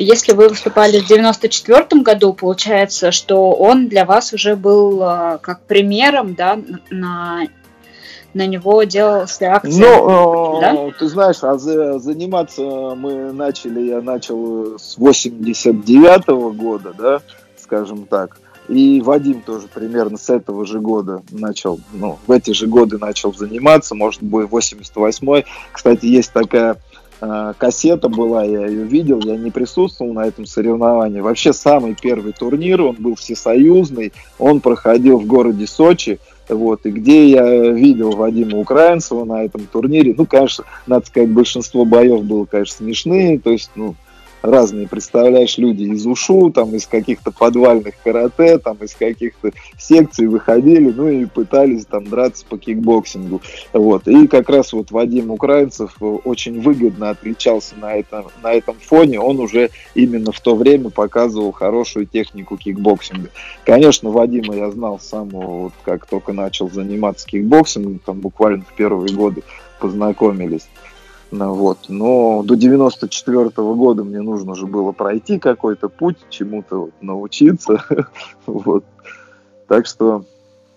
если 0.00 0.32
вы 0.32 0.48
выступали 0.48 1.00
в 1.00 1.08
94 1.08 2.02
году, 2.02 2.32
получается, 2.32 3.10
что 3.10 3.50
он 3.50 3.88
для 3.88 4.04
вас 4.04 4.32
уже 4.32 4.54
был 4.54 4.98
как 5.42 5.62
примером, 5.62 6.34
да, 6.34 6.56
на 6.88 7.48
на 8.34 8.46
него 8.46 8.82
делался 8.84 9.54
акцент. 9.54 9.78
Ну, 9.78 10.60
да? 10.60 10.90
ты 10.98 11.08
знаешь, 11.08 11.38
а 11.42 11.58
за, 11.58 11.98
заниматься 11.98 12.62
мы 12.96 13.32
начали, 13.32 13.80
я 13.80 14.00
начал 14.00 14.78
с 14.78 14.96
89 14.98 16.26
-го 16.26 16.52
года, 16.52 16.94
да, 16.96 17.20
скажем 17.56 18.06
так. 18.06 18.38
И 18.68 19.00
Вадим 19.00 19.40
тоже 19.40 19.66
примерно 19.66 20.18
с 20.18 20.28
этого 20.28 20.66
же 20.66 20.78
года 20.78 21.22
начал, 21.30 21.80
ну, 21.94 22.18
в 22.26 22.32
эти 22.32 22.50
же 22.50 22.66
годы 22.66 22.98
начал 22.98 23.32
заниматься, 23.32 23.94
может 23.94 24.22
быть, 24.22 24.48
88-й. 24.48 25.46
Кстати, 25.72 26.04
есть 26.04 26.32
такая 26.34 26.76
Э, 27.20 27.52
кассета 27.58 28.08
была, 28.08 28.44
я 28.44 28.66
ее 28.66 28.84
видел, 28.84 29.20
я 29.20 29.36
не 29.36 29.50
присутствовал 29.50 30.12
на 30.12 30.26
этом 30.26 30.46
соревновании. 30.46 31.20
Вообще 31.20 31.52
самый 31.52 31.96
первый 32.00 32.32
турнир, 32.32 32.80
он 32.82 32.96
был 32.98 33.16
всесоюзный, 33.16 34.12
он 34.38 34.60
проходил 34.60 35.18
в 35.18 35.26
городе 35.26 35.66
Сочи, 35.66 36.20
вот, 36.48 36.86
и 36.86 36.90
где 36.90 37.28
я 37.28 37.70
видел 37.70 38.12
Вадима 38.12 38.58
Украинцева 38.58 39.24
на 39.24 39.44
этом 39.44 39.66
турнире, 39.66 40.14
ну, 40.16 40.26
конечно, 40.26 40.64
надо 40.86 41.06
сказать, 41.06 41.30
большинство 41.30 41.84
боев 41.84 42.24
было, 42.24 42.44
конечно, 42.44 42.76
смешные, 42.76 43.38
то 43.38 43.50
есть, 43.50 43.70
ну, 43.74 43.94
разные, 44.42 44.88
представляешь, 44.88 45.58
люди 45.58 45.84
из 45.84 46.06
ушу, 46.06 46.50
там, 46.50 46.74
из 46.74 46.86
каких-то 46.86 47.30
подвальных 47.30 47.94
карате, 48.02 48.58
там, 48.58 48.76
из 48.82 48.94
каких-то 48.94 49.52
секций 49.78 50.26
выходили, 50.26 50.90
ну, 50.90 51.08
и 51.08 51.24
пытались 51.26 51.86
там 51.86 52.06
драться 52.08 52.44
по 52.48 52.58
кикбоксингу, 52.58 53.42
вот. 53.72 54.06
И 54.08 54.26
как 54.26 54.48
раз 54.48 54.72
вот 54.72 54.90
Вадим 54.90 55.30
Украинцев 55.30 55.96
очень 56.00 56.60
выгодно 56.60 57.10
отличался 57.10 57.74
на 57.76 57.94
этом, 57.94 58.26
на 58.42 58.52
этом 58.52 58.76
фоне, 58.80 59.20
он 59.20 59.40
уже 59.40 59.70
именно 59.94 60.32
в 60.32 60.40
то 60.40 60.54
время 60.54 60.90
показывал 60.90 61.52
хорошую 61.52 62.06
технику 62.06 62.56
кикбоксинга. 62.56 63.30
Конечно, 63.64 64.10
Вадима 64.10 64.54
я 64.54 64.70
знал 64.70 64.98
с 65.00 65.12
вот, 65.18 65.72
как 65.84 66.06
только 66.06 66.32
начал 66.32 66.70
заниматься 66.70 67.26
кикбоксингом, 67.26 67.98
там, 68.04 68.20
буквально 68.20 68.62
в 68.62 68.74
первые 68.74 69.14
годы 69.14 69.42
познакомились. 69.80 70.68
Ну, 71.30 71.54
вот. 71.54 71.78
Но 71.88 72.42
до 72.42 72.54
94 72.54 73.40
-го 73.48 73.74
года 73.74 74.04
мне 74.04 74.20
нужно 74.20 74.54
же 74.54 74.66
было 74.66 74.92
пройти 74.92 75.38
какой-то 75.38 75.88
путь, 75.88 76.16
чему-то 76.30 76.80
вот 76.80 76.92
научиться. 77.00 77.84
вот. 78.46 78.84
Так 79.66 79.86
что, 79.86 80.24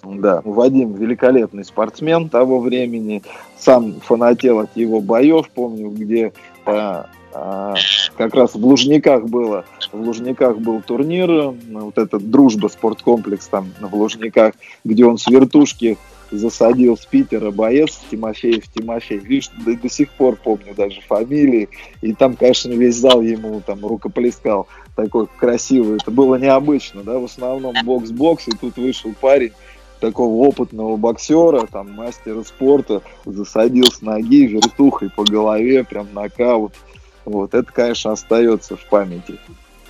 да, 0.04 0.42
Вадим 0.44 0.94
великолепный 0.94 1.64
спортсмен 1.64 2.30
того 2.30 2.60
времени. 2.60 3.24
Сам 3.58 4.02
фанател 4.02 4.60
от 4.60 4.76
его 4.76 5.00
боев, 5.00 5.50
помню, 5.50 5.90
где 5.90 6.34
а, 6.66 7.08
как 7.32 8.34
раз 8.34 8.56
в 8.56 8.66
Лужниках 8.66 9.26
было, 9.26 9.66
в 9.92 10.02
Лужниках 10.02 10.58
был 10.58 10.82
турнир, 10.82 11.54
вот 11.70 11.98
этот 11.98 12.30
Дружба 12.30 12.68
спорткомплекс 12.68 13.48
там 13.48 13.72
в 13.80 13.96
Лужниках, 13.96 14.54
где 14.84 15.06
он 15.06 15.18
с 15.18 15.28
вертушки 15.28 15.98
засадил 16.32 16.98
с 16.98 17.06
Питера 17.06 17.52
боец 17.52 18.00
Тимофеев 18.10 18.68
Тимофей. 18.70 19.18
Видишь, 19.18 19.50
до, 19.66 19.76
до 19.76 19.90
сих 19.90 20.10
пор 20.12 20.38
помню 20.38 20.74
даже 20.76 21.02
фамилии. 21.02 21.70
И 22.02 22.14
там, 22.14 22.36
конечно, 22.36 22.72
весь 22.72 22.96
зал 22.96 23.22
ему 23.22 23.62
там 23.66 23.86
рукоплескал. 23.86 24.68
Такой 24.96 25.28
красивый. 25.38 25.98
Это 25.98 26.12
было 26.12 26.36
необычно, 26.36 27.04
да, 27.04 27.20
в 27.20 27.26
основном 27.26 27.76
бокс-бокс. 27.84 28.48
И 28.48 28.52
тут 28.52 28.78
вышел 28.78 29.14
парень 29.20 29.52
такого 30.00 30.48
опытного 30.48 30.98
боксера, 30.98 31.68
там, 31.72 31.92
мастера 31.92 32.44
спорта, 32.44 33.04
засадил 33.26 33.86
с 33.86 34.02
ноги 34.02 34.48
вертухой 34.48 35.10
по 35.10 35.24
голове, 35.24 35.84
прям 35.84 36.08
нокаут. 36.14 36.74
Это, 37.26 37.64
конечно, 37.64 38.12
остается 38.12 38.76
в 38.76 38.86
памяти. 38.86 39.40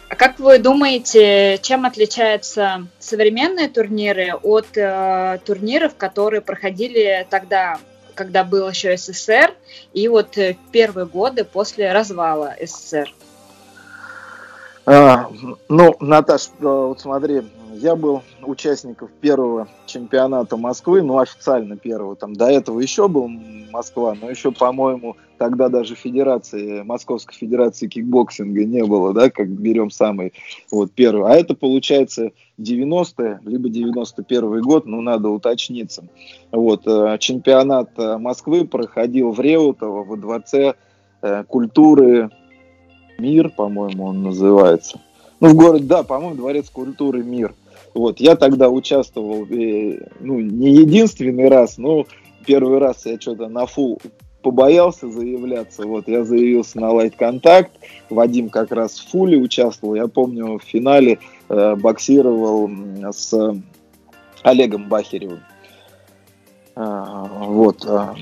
А 0.10 0.16
как 0.16 0.40
вы 0.40 0.60
думаете, 0.60 1.58
чем 1.62 1.86
отличаются 1.86 2.88
современные 3.00 3.70
турниры 3.70 4.34
от 4.34 4.68
э, 4.76 5.40
турниров, 5.46 5.96
которые 5.96 6.42
проходили 6.42 7.26
тогда, 7.30 7.80
когда 8.14 8.44
был 8.44 8.68
еще 8.68 8.98
СССР, 8.98 9.54
и 9.94 10.10
вот 10.10 10.38
э, 10.38 10.58
первые 10.74 11.06
годы 11.06 11.46
после 11.46 11.94
развала 11.94 12.56
СССР? 12.62 13.14
А, 14.86 15.30
ну, 15.70 15.96
Наташ, 16.02 16.50
э, 16.60 16.66
вот 16.66 17.00
смотри, 17.00 17.44
я 17.74 17.96
был 17.96 18.22
участником 18.44 19.10
первого 19.22 19.68
чемпионата 19.86 20.58
Москвы, 20.58 21.02
ну, 21.02 21.20
официально 21.20 21.78
первого, 21.78 22.16
там 22.16 22.34
до 22.34 22.48
этого 22.48 22.80
еще 22.80 23.08
был 23.08 23.28
Москва, 23.28 24.16
но 24.20 24.30
еще, 24.30 24.52
по-моему, 24.52 25.16
тогда 25.38 25.70
даже 25.70 25.96
федерации, 25.96 26.84
Московской 26.84 27.36
федерации 27.36 27.88
кикбоксинга 27.88 28.64
не 28.66 28.84
было, 28.86 29.14
да, 29.14 29.30
как 29.30 29.50
берем 29.50 29.90
самый 29.90 30.34
вот 30.70 30.92
первый. 30.92 31.32
А 31.32 31.36
это, 31.36 31.56
получается, 31.56 32.32
90 32.58 33.42
либо 33.46 33.70
91 33.70 34.62
год, 34.62 34.86
ну, 34.86 35.02
надо 35.02 35.30
уточниться. 35.30 36.04
Вот, 36.52 36.84
э, 36.86 37.18
чемпионат 37.20 37.92
э, 37.98 38.18
Москвы 38.18 38.66
проходил 38.66 39.32
в 39.32 39.40
Реутово, 39.40 40.04
во 40.04 40.18
Дворце 40.18 40.76
э, 41.22 41.44
культуры 41.46 42.30
«Мир», 43.18 43.50
по-моему, 43.50 44.06
он 44.06 44.24
называется. 44.24 45.00
Ну, 45.40 45.50
в 45.50 45.56
городе, 45.56 45.86
да, 45.86 46.04
по-моему, 46.04 46.36
Дворец 46.36 46.70
культуры 46.70 47.24
«Мир». 47.24 47.56
Вот, 47.94 48.20
я 48.20 48.36
тогда 48.36 48.70
участвовал, 48.70 49.46
ну, 49.46 50.40
не 50.40 50.72
единственный 50.72 51.50
раз, 51.50 51.78
но 51.78 52.06
первый 52.46 52.80
раз 52.80 53.06
я 53.06 53.20
что-то 53.20 53.48
на 53.48 53.66
фул 53.66 54.00
побоялся 54.42 55.10
заявляться. 55.10 55.86
Вот 55.86 56.08
я 56.08 56.24
заявился 56.24 56.80
на 56.80 56.92
Light 56.92 57.18
Contact. 57.18 57.70
Вадим 58.10 58.50
как 58.50 58.72
раз 58.72 59.00
в 59.00 59.10
фуле 59.10 59.38
участвовал. 59.38 59.96
Я 59.96 60.08
помню, 60.08 60.58
в 60.58 60.64
финале 60.64 61.20
э, 61.50 61.76
боксировал 61.76 62.70
с 63.12 63.56
Олегом 64.44 64.90
Бахеревым. 64.90 65.42
А, 66.76 67.26
вот. 67.26 67.86
А. 67.86 68.16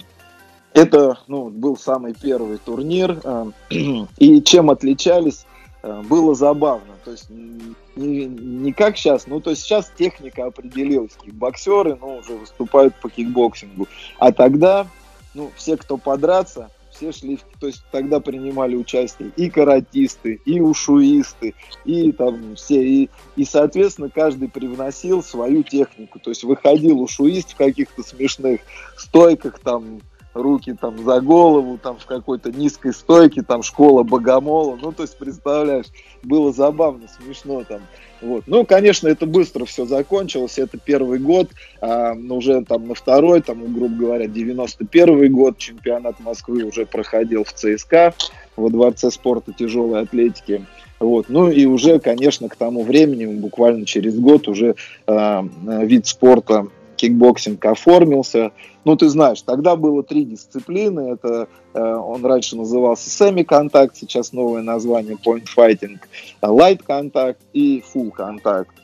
Это 0.74 1.18
ну, 1.28 1.50
был 1.50 1.78
самый 1.78 2.14
первый 2.14 2.58
турнир. 2.58 3.20
А, 3.24 3.48
и 4.18 4.42
чем 4.42 4.70
отличались, 4.70 5.46
было 5.82 6.36
забавно. 6.36 6.94
То 7.06 7.12
есть 7.12 7.30
не, 7.30 8.26
не 8.26 8.74
как 8.74 8.98
сейчас, 8.98 9.28
ну 9.28 9.40
то 9.40 9.52
есть 9.52 9.64
сейчас 9.64 9.92
техника 9.98 10.46
определилась. 10.46 11.12
Боксеры 11.26 11.98
ну, 12.00 12.18
уже 12.18 12.34
выступают 12.34 12.96
по 12.96 13.10
кикбоксингу. 13.10 13.88
А 14.18 14.32
тогда 14.32 14.88
ну, 15.34 15.52
все, 15.56 15.78
кто 15.78 15.98
подраться, 15.98 16.70
все 16.92 17.12
шли, 17.12 17.40
то 17.60 17.68
есть 17.68 17.82
тогда 17.92 18.20
принимали 18.20 18.76
участие 18.76 19.32
и 19.38 19.50
каратисты, 19.50 20.42
и 20.46 20.60
ушуисты, 20.60 21.56
и 21.86 22.12
там 22.12 22.56
все, 22.56 22.84
и, 22.84 23.10
и 23.36 23.46
соответственно 23.46 24.10
каждый 24.10 24.50
привносил 24.50 25.24
свою 25.24 25.64
технику, 25.64 26.20
то 26.20 26.32
есть 26.32 26.44
выходил 26.44 27.02
ушуист 27.02 27.54
в 27.54 27.56
каких-то 27.56 28.04
смешных 28.04 28.62
стойках, 28.98 29.60
там 29.60 30.02
руки 30.34 30.76
там 30.80 31.04
за 31.04 31.22
голову, 31.22 31.78
там 31.82 31.98
в 31.98 32.06
какой-то 32.06 32.52
низкой 32.52 32.94
стойке, 32.94 33.42
там 33.42 33.64
школа 33.64 34.04
богомола, 34.04 34.78
ну 34.82 34.92
то 34.92 35.04
есть 35.04 35.18
представляешь, 35.18 35.88
было 36.24 36.52
забавно, 36.52 37.08
смешно 37.08 37.64
там, 37.64 37.82
вот. 38.22 38.44
Ну, 38.48 38.66
конечно, 38.66 39.08
это 39.08 39.26
быстро 39.26 39.66
все 39.66 39.86
закончилось, 39.86 40.60
это 40.60 40.78
первый 40.78 41.20
год, 41.20 41.50
а, 41.82 42.14
но 42.14 42.38
уже 42.38 42.64
там 42.66 42.88
на 42.88 42.94
второй, 42.94 43.42
там, 43.42 43.74
грубо 43.74 43.96
говоря, 43.96 44.28
91 44.28 45.32
год 45.32 45.58
чемпионат 45.58 46.20
Москвы 46.20 46.64
уже 46.64 46.86
проходил 46.86 47.44
в 47.44 47.54
ЦСКА, 47.54 48.14
во 48.58 48.70
Дворце 48.70 49.10
спорта 49.10 49.54
тяжелой 49.54 50.02
атлетики. 50.02 50.66
Вот. 51.00 51.28
Ну 51.30 51.50
и 51.50 51.66
уже, 51.66 52.00
конечно, 52.00 52.50
к 52.50 52.58
тому 52.58 52.84
времени, 52.84 53.26
буквально 53.26 53.86
через 53.86 54.20
год, 54.20 54.50
уже 54.50 54.76
э, 55.08 55.42
вид 55.84 56.08
спорта 56.08 56.68
кикбоксинг 57.00 57.64
оформился. 57.66 58.52
Ну, 58.84 58.96
ты 58.96 59.10
знаешь, 59.10 59.42
тогда 59.42 59.76
было 59.76 60.04
три 60.04 60.26
дисциплины. 60.26 61.14
Это 61.14 61.48
э, 61.74 61.80
он 61.82 62.26
раньше 62.26 62.58
назывался 62.58 63.10
semi-contact, 63.10 63.96
сейчас 63.96 64.34
новое 64.34 64.62
название 64.62 65.16
point 65.16 65.46
fighting, 65.56 66.00
light 66.42 66.84
contact 66.86 67.40
и 67.54 67.84
full 67.94 68.12
contact. 68.12 68.76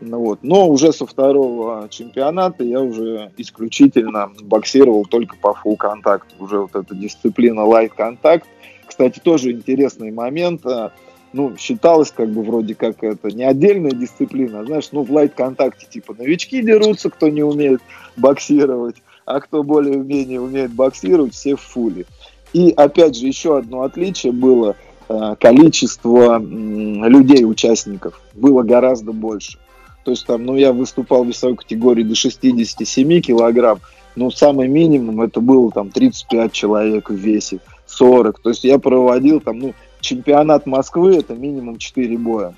Ну, 0.00 0.18
вот. 0.18 0.40
Но 0.42 0.68
уже 0.68 0.92
со 0.92 1.06
второго 1.06 1.88
чемпионата 1.90 2.64
я 2.64 2.80
уже 2.80 3.30
исключительно 3.36 4.30
боксировал 4.42 5.04
только 5.04 5.36
по 5.36 5.56
full 5.62 5.76
контакту. 5.76 6.34
Уже 6.38 6.60
вот 6.60 6.74
эта 6.74 6.94
дисциплина 6.94 7.60
light 7.60 7.92
контакт. 7.96 8.48
Кстати, 8.86 9.20
тоже 9.20 9.52
интересный 9.52 10.10
момент. 10.10 10.62
Ну, 11.32 11.56
считалось 11.56 12.10
как 12.10 12.28
бы 12.30 12.42
вроде 12.42 12.74
как 12.74 13.04
это 13.04 13.28
не 13.30 13.44
отдельная 13.44 13.92
дисциплина, 13.92 14.60
а, 14.60 14.64
знаешь, 14.64 14.88
ну, 14.90 15.04
в 15.04 15.12
лайт-контакте 15.12 15.86
типа 15.88 16.14
новички 16.18 16.60
дерутся, 16.60 17.08
кто 17.08 17.28
не 17.28 17.42
умеет 17.42 17.80
боксировать, 18.16 18.96
а 19.26 19.40
кто 19.40 19.62
более-менее 19.62 20.40
умеет 20.40 20.72
боксировать, 20.72 21.34
все 21.34 21.54
в 21.54 21.60
фуле. 21.60 22.06
И 22.52 22.70
опять 22.70 23.16
же, 23.16 23.26
еще 23.26 23.58
одно 23.58 23.82
отличие 23.82 24.32
было 24.32 24.74
э, 25.08 25.36
количество 25.38 26.40
людей, 26.40 27.44
участников, 27.44 28.20
было 28.34 28.62
гораздо 28.62 29.12
больше. 29.12 29.58
То 30.04 30.10
есть 30.10 30.26
там, 30.26 30.44
ну, 30.44 30.56
я 30.56 30.72
выступал 30.72 31.24
в 31.24 31.28
весовой 31.28 31.56
категории 31.56 32.02
до 32.02 32.16
67 32.16 33.20
килограмм, 33.20 33.80
ну, 34.16 34.30
самый 34.30 34.66
минимум 34.66 35.20
это 35.20 35.40
было 35.40 35.70
там 35.70 35.90
35 35.90 36.52
человек 36.52 37.10
в 37.10 37.14
весе, 37.14 37.60
40. 37.86 38.40
То 38.40 38.50
есть 38.50 38.64
я 38.64 38.78
проводил 38.78 39.40
там, 39.40 39.58
ну, 39.58 39.74
чемпионат 40.00 40.66
Москвы 40.66 41.16
это 41.16 41.34
минимум 41.34 41.78
4 41.78 42.18
боя. 42.18 42.54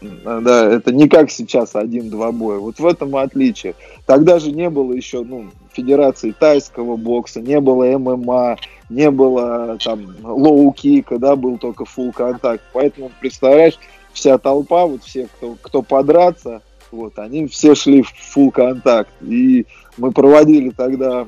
Да, 0.00 0.66
это 0.66 0.92
не 0.92 1.08
как 1.08 1.30
сейчас 1.30 1.74
один-два 1.74 2.32
боя. 2.32 2.58
Вот 2.58 2.78
в 2.78 2.86
этом 2.86 3.16
отличие. 3.16 3.74
Тогда 4.06 4.38
же 4.38 4.52
не 4.52 4.68
было 4.68 4.92
еще 4.92 5.24
ну, 5.24 5.46
федерации 5.72 6.32
тайского 6.32 6.96
бокса, 6.96 7.40
не 7.40 7.60
было 7.60 7.98
ММА, 7.98 8.56
не 8.90 9.10
было 9.10 9.78
там 9.82 10.14
лоу-кика, 10.22 11.18
да, 11.18 11.36
был 11.36 11.58
только 11.58 11.84
full 11.84 12.12
contact. 12.12 12.62
Поэтому, 12.72 13.10
представляешь, 13.20 13.78
вся 14.12 14.38
толпа, 14.38 14.86
вот 14.86 15.02
все, 15.04 15.26
кто, 15.36 15.56
кто 15.60 15.82
подраться, 15.82 16.62
вот, 16.90 17.18
они 17.18 17.46
все 17.46 17.74
шли 17.74 18.02
в 18.02 18.12
full 18.36 18.50
contact. 18.50 19.10
И 19.22 19.66
мы 19.96 20.12
проводили 20.12 20.70
тогда 20.70 21.26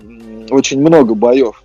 очень 0.50 0.80
много 0.80 1.14
боев. 1.14 1.62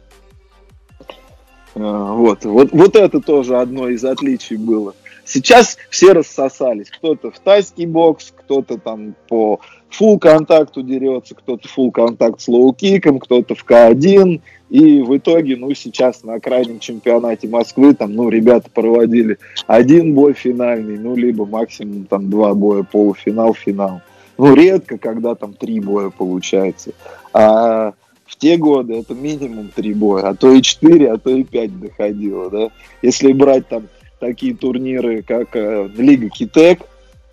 А, 1.75 2.13
вот, 2.13 2.45
вот, 2.45 2.71
вот 2.71 2.95
это 2.95 3.19
тоже 3.21 3.57
одно 3.57 3.89
из 3.89 4.03
отличий 4.03 4.57
было. 4.57 4.93
Сейчас 5.23 5.77
все 5.89 6.13
рассосались. 6.13 6.89
Кто-то 6.89 7.31
в 7.31 7.39
тайский 7.39 7.85
бокс, 7.85 8.33
кто-то 8.35 8.77
там 8.77 9.13
по 9.27 9.59
full 9.89 10.19
контакту 10.19 10.81
дерется, 10.81 11.35
кто-то 11.35 11.67
full 11.67 11.91
contact 11.91 12.41
с 12.41 12.47
лоу-киком, 12.47 13.19
кто-то 13.19 13.55
в 13.55 13.63
К1. 13.63 14.41
И 14.69 15.01
в 15.01 15.17
итоге, 15.17 15.57
ну, 15.57 15.73
сейчас 15.73 16.23
на 16.23 16.39
крайнем 16.39 16.79
чемпионате 16.79 17.47
Москвы, 17.47 17.93
там, 17.93 18.13
ну, 18.13 18.29
ребята 18.29 18.69
проводили 18.73 19.37
один 19.67 20.13
бой 20.13 20.33
финальный, 20.33 20.97
ну, 20.97 21.15
либо 21.15 21.45
максимум 21.45 22.05
там 22.05 22.29
два 22.29 22.53
боя, 22.53 22.83
полуфинал, 22.83 23.53
финал. 23.53 24.01
Ну, 24.37 24.55
редко, 24.55 24.97
когда 24.97 25.35
там 25.35 25.53
три 25.53 25.81
боя 25.81 26.09
получается. 26.09 26.93
А 27.33 27.93
те 28.41 28.57
годы 28.57 28.95
это 28.95 29.13
минимум 29.13 29.69
три 29.69 29.93
боя, 29.93 30.29
а 30.29 30.35
то 30.35 30.51
и 30.51 30.61
четыре, 30.63 31.11
а 31.11 31.17
то 31.19 31.29
и 31.29 31.43
пять 31.43 31.79
доходило, 31.79 32.49
да. 32.49 32.69
Если 33.03 33.31
брать 33.33 33.67
там 33.67 33.87
такие 34.19 34.55
турниры, 34.55 35.21
как 35.21 35.55
э, 35.55 35.87
Лига 35.95 36.29
Китек, 36.29 36.81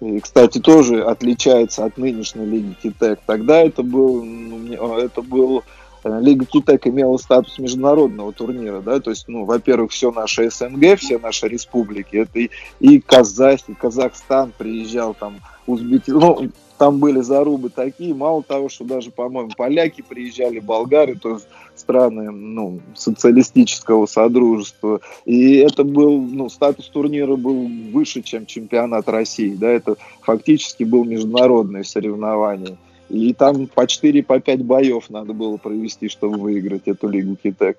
и, 0.00 0.20
кстати, 0.20 0.58
тоже 0.58 1.02
отличается 1.02 1.86
от 1.86 1.96
нынешней 1.96 2.44
Лиги 2.44 2.74
Китек, 2.82 3.20
тогда 3.24 3.60
это 3.60 3.82
был, 3.82 4.22
ну, 4.22 4.98
это 4.98 5.22
был 5.22 5.62
э, 6.04 6.18
Лига 6.20 6.44
Китек 6.44 6.86
имела 6.86 7.16
статус 7.16 7.58
международного 7.58 8.34
турнира, 8.34 8.80
да, 8.80 9.00
то 9.00 9.08
есть, 9.08 9.28
ну, 9.28 9.44
во-первых, 9.44 9.92
все 9.92 10.12
наши 10.12 10.50
СНГ, 10.50 10.98
все 10.98 11.18
наши 11.18 11.48
республики, 11.48 12.16
это 12.16 12.38
и, 12.38 12.50
и 12.80 13.00
Казахстан, 13.00 13.74
и 13.74 13.78
Казахстан 13.78 14.52
приезжал, 14.58 15.14
там, 15.14 15.40
Узбекистан, 15.66 16.20
ну, 16.20 16.50
там 16.78 16.98
были 16.98 17.20
зарубы 17.20 17.70
такие, 17.70 18.14
мало 18.14 18.42
того, 18.42 18.68
что 18.68 18.84
даже, 18.84 19.10
по-моему, 19.10 19.50
поляки 19.56 20.02
приезжали, 20.02 20.60
болгары, 20.60 21.16
то 21.16 21.34
есть 21.34 21.48
страны 21.74 22.30
ну, 22.30 22.80
социалистического 22.94 24.06
содружества. 24.06 25.00
И 25.24 25.56
это 25.56 25.84
был, 25.84 26.20
ну, 26.20 26.48
статус 26.48 26.88
турнира 26.88 27.36
был 27.36 27.68
выше, 27.92 28.22
чем 28.22 28.46
чемпионат 28.46 29.08
России. 29.08 29.54
Да, 29.54 29.68
это 29.68 29.96
фактически 30.22 30.84
был 30.84 31.04
международное 31.04 31.82
соревнование. 31.82 32.78
И 33.08 33.32
там 33.34 33.66
по 33.66 33.84
4-5 33.84 34.22
по 34.22 34.38
5 34.38 34.64
боев 34.64 35.10
надо 35.10 35.32
было 35.32 35.56
провести, 35.56 36.08
чтобы 36.08 36.38
выиграть 36.38 36.82
эту 36.86 37.08
лигу 37.08 37.36
Китек. 37.42 37.78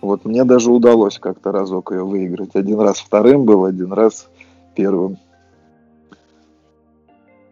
Вот 0.00 0.24
мне 0.24 0.44
даже 0.44 0.70
удалось 0.70 1.18
как-то 1.18 1.52
разок 1.52 1.92
ее 1.92 2.04
выиграть. 2.04 2.50
Один 2.54 2.80
раз 2.80 2.98
вторым 2.98 3.44
был, 3.44 3.64
один 3.64 3.92
раз 3.92 4.28
первым. 4.74 5.18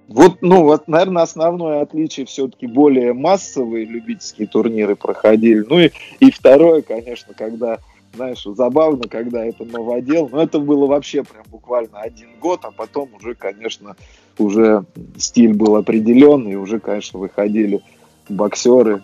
Вот, 0.09 0.38
ну, 0.41 0.65
вот, 0.65 0.88
наверное, 0.88 1.23
основное 1.23 1.83
отличие 1.83 2.27
все-таки 2.27 2.67
более 2.67 3.12
массовые 3.12 3.85
любительские 3.87 4.47
турниры 4.47 4.97
проходили. 4.97 5.65
Ну 5.69 5.81
и, 5.81 5.91
и 6.21 6.31
второе, 6.31 6.83
конечно, 6.83 7.35
когда, 7.35 7.79
знаешь, 8.15 8.43
забавно, 8.45 9.09
когда 9.09 9.45
это 9.45 9.65
новодел, 9.65 10.29
но 10.31 10.43
это 10.43 10.59
было 10.59 10.87
вообще 10.87 11.23
прям 11.23 11.45
буквально 11.51 12.01
один 12.01 12.29
год, 12.41 12.61
а 12.65 12.71
потом 12.71 13.11
уже, 13.15 13.35
конечно, 13.35 13.97
уже 14.38 14.85
стиль 15.17 15.55
был 15.55 15.77
определенный, 15.77 16.57
уже, 16.57 16.81
конечно, 16.81 17.19
выходили 17.19 17.81
боксеры. 18.29 19.03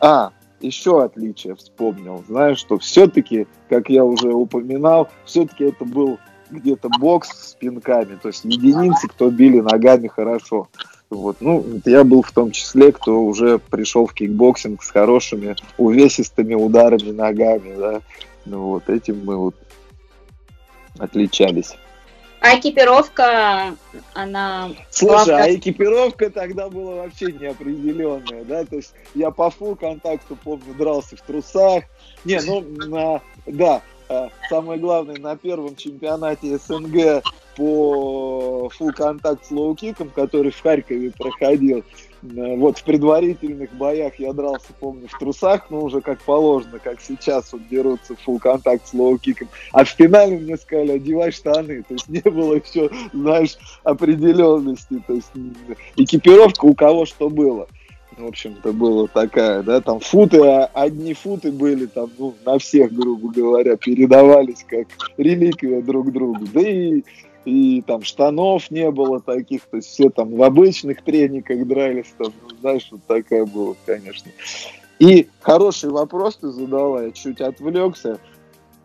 А, 0.00 0.32
еще 0.60 1.02
отличие 1.02 1.54
вспомнил, 1.54 2.22
знаешь, 2.28 2.58
что 2.58 2.78
все-таки, 2.78 3.46
как 3.68 3.88
я 3.88 4.04
уже 4.04 4.32
упоминал, 4.32 5.08
все-таки 5.24 5.64
это 5.64 5.84
был 5.84 6.18
где-то 6.52 6.88
бокс 7.00 7.28
с 7.28 7.54
пинками, 7.54 8.18
то 8.20 8.28
есть 8.28 8.44
единицы, 8.44 9.08
кто 9.08 9.30
били 9.30 9.60
ногами 9.60 10.08
хорошо. 10.08 10.68
Вот. 11.10 11.36
Ну, 11.40 11.64
я 11.84 12.04
был 12.04 12.22
в 12.22 12.32
том 12.32 12.52
числе, 12.52 12.90
кто 12.90 13.22
уже 13.22 13.58
пришел 13.58 14.06
в 14.06 14.14
кикбоксинг 14.14 14.82
с 14.82 14.90
хорошими 14.90 15.56
увесистыми 15.76 16.54
ударами 16.54 17.10
ногами, 17.10 17.76
да. 17.76 18.00
Ну 18.46 18.68
вот 18.68 18.88
этим 18.88 19.24
мы 19.24 19.36
вот 19.36 19.54
отличались. 20.98 21.74
А 22.40 22.58
экипировка, 22.58 23.76
она... 24.14 24.70
Слушай, 24.90 25.36
а 25.36 25.54
экипировка 25.54 26.28
тогда 26.28 26.68
была 26.68 26.94
вообще 27.02 27.26
неопределенная, 27.30 28.42
да, 28.42 28.64
то 28.64 28.76
есть 28.76 28.94
я 29.14 29.30
по 29.30 29.48
full 29.48 29.76
контакту, 29.76 30.36
помню, 30.42 30.74
дрался 30.76 31.14
в 31.16 31.20
трусах. 31.20 31.84
Не, 32.24 32.40
ну, 32.40 32.60
на, 32.62 33.20
да, 33.46 33.80
самое 34.48 34.78
главное, 34.80 35.16
на 35.18 35.36
первом 35.36 35.76
чемпионате 35.76 36.58
СНГ 36.58 37.22
по 37.56 38.70
full 38.78 38.92
contact 38.92 39.44
с 39.44 39.50
лоу-киком, 39.50 40.10
который 40.14 40.50
в 40.50 40.60
Харькове 40.60 41.10
проходил, 41.10 41.78
э, 41.78 41.82
вот 42.22 42.78
в 42.78 42.84
предварительных 42.84 43.72
боях 43.74 44.14
я 44.18 44.32
дрался, 44.32 44.68
помню, 44.80 45.08
в 45.08 45.18
трусах, 45.18 45.70
но 45.70 45.80
уже 45.80 46.00
как 46.00 46.20
положено, 46.22 46.78
как 46.78 47.00
сейчас 47.00 47.52
вот 47.52 47.68
дерутся 47.68 48.14
full 48.26 48.38
contact 48.38 48.86
с 48.86 48.94
лоу-киком. 48.94 49.48
А 49.72 49.84
в 49.84 49.88
финале 49.88 50.38
мне 50.38 50.56
сказали, 50.56 50.92
одевай 50.92 51.30
штаны. 51.30 51.82
То 51.82 51.94
есть 51.94 52.08
не 52.08 52.20
было 52.20 52.54
еще, 52.54 52.90
знаешь, 53.12 53.56
определенности. 53.84 55.02
То 55.06 55.14
есть 55.14 55.30
экипировка 55.96 56.64
у 56.64 56.74
кого 56.74 57.04
что 57.04 57.28
было 57.28 57.68
в 58.18 58.26
общем-то, 58.26 58.72
была 58.72 59.06
такая, 59.06 59.62
да, 59.62 59.80
там 59.80 60.00
футы, 60.00 60.38
а 60.44 60.70
одни 60.74 61.14
футы 61.14 61.50
были 61.50 61.86
там, 61.86 62.10
ну, 62.18 62.34
на 62.44 62.58
всех, 62.58 62.92
грубо 62.92 63.32
говоря, 63.32 63.76
передавались 63.76 64.64
как 64.66 64.86
реликвия 65.16 65.82
друг 65.82 66.12
другу, 66.12 66.46
да 66.52 66.60
и, 66.60 67.02
и 67.44 67.82
там 67.82 68.02
штанов 68.02 68.70
не 68.70 68.90
было 68.90 69.20
таких, 69.20 69.62
то 69.62 69.76
есть 69.78 69.88
все 69.88 70.10
там 70.10 70.34
в 70.36 70.42
обычных 70.42 71.02
трениках 71.02 71.66
дрались, 71.66 72.12
там, 72.18 72.32
ну, 72.42 72.56
знаешь, 72.60 72.88
вот 72.90 73.00
такая 73.06 73.46
была, 73.46 73.74
конечно. 73.86 74.30
И 74.98 75.28
хороший 75.40 75.90
вопрос 75.90 76.36
ты 76.36 76.48
задала, 76.48 77.04
я 77.04 77.10
чуть 77.10 77.40
отвлекся, 77.40 78.18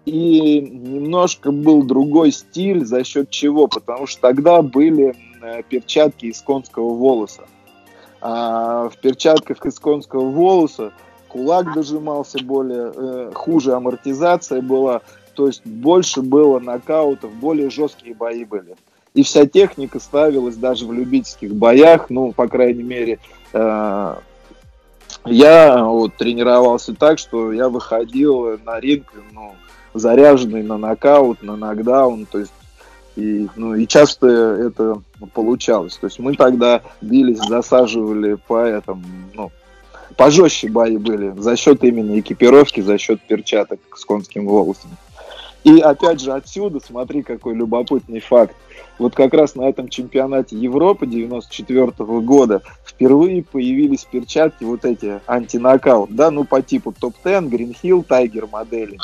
и 0.06 0.62
немножко 0.62 1.52
был 1.52 1.84
другой 1.84 2.32
стиль, 2.32 2.86
за 2.86 3.04
счет 3.04 3.30
чего, 3.30 3.68
потому 3.68 4.08
что 4.08 4.22
тогда 4.22 4.62
были 4.62 5.13
э, 5.42 5.63
перчатки 5.68 6.28
из 6.28 6.42
конского 6.42 6.94
волоса 6.94 7.44
а 8.21 8.89
в 8.89 8.97
перчатках 8.97 9.65
из 9.65 9.80
конского 9.80 10.30
волоса 10.30 10.91
кулак 11.27 11.73
дожимался 11.73 12.43
более, 12.43 12.91
э, 12.95 13.32
хуже 13.34 13.73
амортизация 13.73 14.62
была, 14.62 15.01
то 15.36 15.47
есть 15.47 15.65
больше 15.65 16.21
было 16.21 16.60
нокаутов, 16.60 17.32
более 17.34 17.69
жесткие 17.69 18.15
бои 18.15 18.43
были. 18.43 18.75
И 19.13 19.23
вся 19.23 19.45
техника 19.45 19.99
ставилась 19.99 20.56
даже 20.56 20.86
в 20.86 20.93
любительских 20.93 21.53
боях, 21.53 22.10
ну, 22.10 22.32
по 22.32 22.47
крайней 22.47 22.84
мере, 22.84 23.19
э, 23.53 24.15
я 25.25 25.84
вот 25.84 26.15
тренировался 26.15 26.93
так, 26.93 27.19
что 27.19 27.51
я 27.51 27.69
выходил 27.69 28.58
на 28.63 28.80
ринг, 28.80 29.13
ну, 29.32 29.56
заряженный 29.93 30.63
на 30.63 30.77
нокаут, 30.77 31.41
на 31.41 31.56
нокдаун, 31.56 32.25
то 32.25 32.39
есть 32.39 32.51
и, 33.17 33.47
ну, 33.56 33.73
и 33.73 33.88
часто 33.88 34.27
это 34.27 35.01
получалось. 35.34 35.97
То 35.97 36.06
есть 36.06 36.19
мы 36.19 36.36
тогда 36.36 36.82
бились, 37.01 37.39
засаживали 37.39 38.36
по 38.36 38.60
этому, 38.60 39.03
ну, 39.34 39.51
пожестче 40.15 40.69
бои 40.69 40.97
были 40.97 41.34
за 41.36 41.58
счет 41.58 41.84
именно 41.84 42.19
экипировки, 42.19 42.82
за 42.82 42.97
счет 42.99 43.19
перчаток 43.27 43.80
с 43.95 44.06
конским 44.06 44.45
волосом. 44.45 44.91
И 45.63 45.80
опять 45.80 46.21
же 46.21 46.32
отсюда, 46.32 46.80
смотри, 46.80 47.23
какой 47.23 47.56
любопытный 47.56 48.19
факт. 48.19 48.56
Вот 48.99 49.15
как 49.15 49.34
раз 49.34 49.56
на 49.56 49.67
этом 49.67 49.89
чемпионате 49.89 50.56
Европы 50.56 51.08
94 51.08 51.86
-го 51.88 52.21
года 52.21 52.62
впервые 52.86 53.43
появились 53.43 54.06
перчатки 54.06 54.63
вот 54.63 54.86
эти 54.86 55.19
антинокаут, 55.27 56.15
да, 56.15 56.32
ну 56.32 56.45
по 56.45 56.62
типу 56.62 56.93
топ-10, 56.97 57.49
Гринхилл, 57.49 58.03
Тайгер 58.03 58.47
модели. 58.47 58.97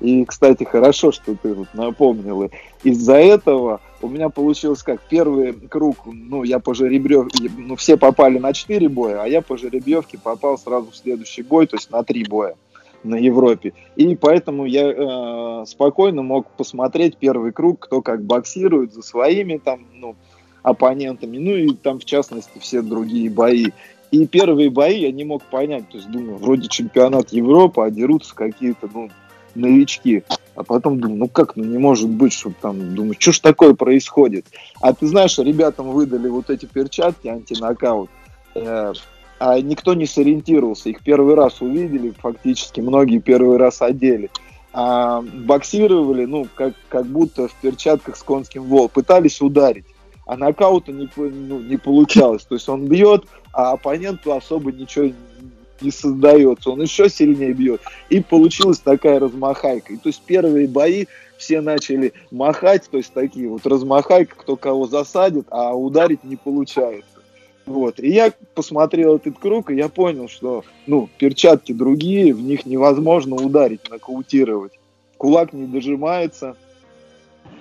И, 0.00 0.24
кстати, 0.24 0.64
хорошо, 0.64 1.12
что 1.12 1.34
ты 1.34 1.54
вот 1.54 1.68
напомнила. 1.74 2.50
Из-за 2.84 3.14
этого 3.14 3.80
у 4.02 4.08
меня 4.08 4.28
получилось 4.28 4.82
как 4.82 5.00
первый 5.00 5.52
круг, 5.52 5.96
ну, 6.06 6.42
я 6.42 6.58
по 6.58 6.74
жеребьевке, 6.74 7.50
ну, 7.56 7.76
все 7.76 7.96
попали 7.96 8.38
на 8.38 8.52
4 8.52 8.88
боя, 8.88 9.22
а 9.22 9.26
я 9.26 9.42
по 9.42 9.56
жеребьевке 9.56 10.18
попал 10.18 10.58
сразу 10.58 10.90
в 10.90 10.96
следующий 10.96 11.42
бой, 11.42 11.66
то 11.66 11.76
есть 11.76 11.90
на 11.90 12.02
3 12.02 12.24
боя 12.24 12.56
на 13.02 13.16
Европе. 13.16 13.72
И 13.94 14.14
поэтому 14.16 14.66
я 14.66 14.90
э, 14.90 15.64
спокойно 15.66 16.22
мог 16.22 16.50
посмотреть 16.50 17.16
первый 17.16 17.52
круг, 17.52 17.80
кто 17.80 18.02
как 18.02 18.22
боксирует 18.22 18.92
за 18.92 19.02
своими 19.02 19.58
там, 19.58 19.86
ну, 19.94 20.16
оппонентами, 20.62 21.38
ну 21.38 21.54
и 21.54 21.74
там 21.74 22.00
в 22.00 22.04
частности 22.04 22.58
все 22.58 22.82
другие 22.82 23.30
бои. 23.30 23.66
И 24.10 24.26
первые 24.26 24.70
бои 24.70 25.00
я 25.00 25.12
не 25.12 25.24
мог 25.24 25.42
понять, 25.44 25.88
то 25.88 25.96
есть 25.96 26.10
думаю, 26.10 26.36
вроде 26.36 26.68
чемпионат 26.68 27.32
Европы, 27.32 27.82
а 27.82 27.90
дерутся 27.90 28.34
какие-то, 28.34 28.88
ну, 28.92 29.10
новички. 29.56 30.24
А 30.54 30.62
потом 30.62 31.00
думаю, 31.00 31.18
ну 31.18 31.28
как, 31.28 31.56
ну 31.56 31.64
не 31.64 31.78
может 31.78 32.08
быть, 32.08 32.32
чтобы 32.32 32.54
там, 32.60 32.94
думаю, 32.94 33.14
что 33.18 33.32
ж 33.32 33.40
такое 33.40 33.74
происходит. 33.74 34.46
А 34.80 34.94
ты 34.94 35.06
знаешь, 35.06 35.38
ребятам 35.38 35.90
выдали 35.90 36.28
вот 36.28 36.48
эти 36.48 36.64
перчатки 36.64 37.28
антинокаут, 37.28 38.08
э, 38.54 38.92
а 39.38 39.60
никто 39.60 39.92
не 39.94 40.06
сориентировался. 40.06 40.88
Их 40.88 41.02
первый 41.02 41.34
раз 41.34 41.60
увидели, 41.60 42.14
фактически, 42.18 42.80
многие 42.80 43.18
первый 43.18 43.58
раз 43.58 43.82
одели. 43.82 44.30
А 44.72 45.22
боксировали, 45.22 46.24
ну, 46.24 46.46
как, 46.54 46.74
как 46.88 47.06
будто 47.06 47.48
в 47.48 47.54
перчатках 47.54 48.16
с 48.16 48.22
конским 48.22 48.64
вол, 48.64 48.88
пытались 48.88 49.40
ударить. 49.40 49.86
А 50.26 50.36
нокаута 50.36 50.92
не, 50.92 51.08
ну, 51.16 51.60
не 51.60 51.76
получалось. 51.76 52.44
То 52.44 52.56
есть 52.56 52.68
он 52.68 52.86
бьет, 52.86 53.24
а 53.52 53.72
оппоненту 53.72 54.32
особо 54.32 54.72
ничего 54.72 55.12
не 55.82 55.90
создается, 55.90 56.70
он 56.70 56.82
еще 56.82 57.08
сильнее 57.08 57.52
бьет. 57.52 57.80
И 58.08 58.20
получилась 58.20 58.78
такая 58.78 59.18
размахайка. 59.18 59.92
И 59.92 59.96
то 59.96 60.08
есть 60.08 60.22
первые 60.22 60.68
бои 60.68 61.06
все 61.36 61.60
начали 61.60 62.12
махать, 62.30 62.88
то 62.90 62.96
есть 62.96 63.12
такие 63.12 63.48
вот 63.48 63.66
размахайка, 63.66 64.36
кто 64.36 64.56
кого 64.56 64.86
засадит, 64.86 65.46
а 65.50 65.74
ударить 65.74 66.24
не 66.24 66.36
получается. 66.36 67.16
Вот. 67.66 67.98
И 67.98 68.08
я 68.10 68.32
посмотрел 68.54 69.16
этот 69.16 69.38
круг, 69.38 69.70
и 69.70 69.76
я 69.76 69.88
понял, 69.88 70.28
что 70.28 70.64
ну, 70.86 71.08
перчатки 71.18 71.72
другие, 71.72 72.32
в 72.32 72.40
них 72.40 72.64
невозможно 72.64 73.36
ударить, 73.36 73.90
нокаутировать. 73.90 74.72
Кулак 75.18 75.52
не 75.52 75.66
дожимается, 75.66 76.56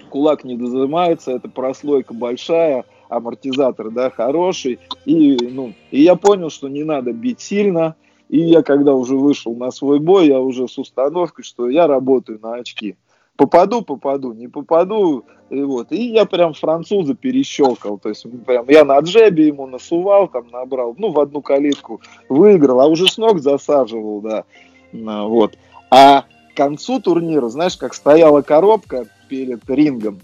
кулак 0.09 0.43
не 0.43 0.55
дожимается, 0.55 1.31
это 1.31 1.49
прослойка 1.49 2.13
большая, 2.13 2.85
амортизатор, 3.09 3.89
да, 3.89 4.09
хороший. 4.09 4.79
И, 5.05 5.37
ну, 5.41 5.73
и 5.91 6.01
я 6.01 6.15
понял, 6.15 6.49
что 6.49 6.67
не 6.67 6.83
надо 6.83 7.11
бить 7.11 7.41
сильно, 7.41 7.95
и 8.35 8.49
я, 8.49 8.63
когда 8.63 8.93
уже 8.93 9.15
вышел 9.15 9.55
на 9.55 9.71
свой 9.71 9.99
бой, 9.99 10.27
я 10.27 10.41
уже 10.41 10.67
с 10.67 10.77
установкой, 10.77 11.45
что 11.45 11.69
я 11.69 11.87
работаю 11.87 12.39
на 12.41 12.55
очки. 12.55 12.97
попаду, 13.37 13.81
попаду, 13.81 14.33
не 14.33 14.47
попаду, 14.47 15.23
и 15.49 15.61
вот. 15.61 15.91
И 15.91 16.11
я 16.11 16.25
прям 16.25 16.53
француза 16.53 17.15
перещелкал, 17.15 17.97
то 17.97 18.09
есть 18.09 18.25
прям 18.45 18.65
я 18.69 18.83
на 18.85 18.99
джебе 18.99 19.47
ему 19.47 19.67
насувал, 19.67 20.27
там 20.27 20.47
набрал, 20.51 20.95
ну, 20.97 21.11
в 21.11 21.19
одну 21.19 21.41
калитку 21.41 22.01
выиграл, 22.29 22.81
а 22.81 22.87
уже 22.87 23.07
с 23.07 23.17
ног 23.17 23.39
засаживал, 23.39 24.21
да, 24.21 24.43
вот. 24.91 25.57
А 25.89 26.23
к 26.53 26.57
концу 26.57 26.99
турнира, 26.99 27.47
знаешь, 27.49 27.77
как 27.77 27.93
стояла 27.93 28.41
коробка 28.41 29.05
перед 29.29 29.69
рингом, 29.69 30.19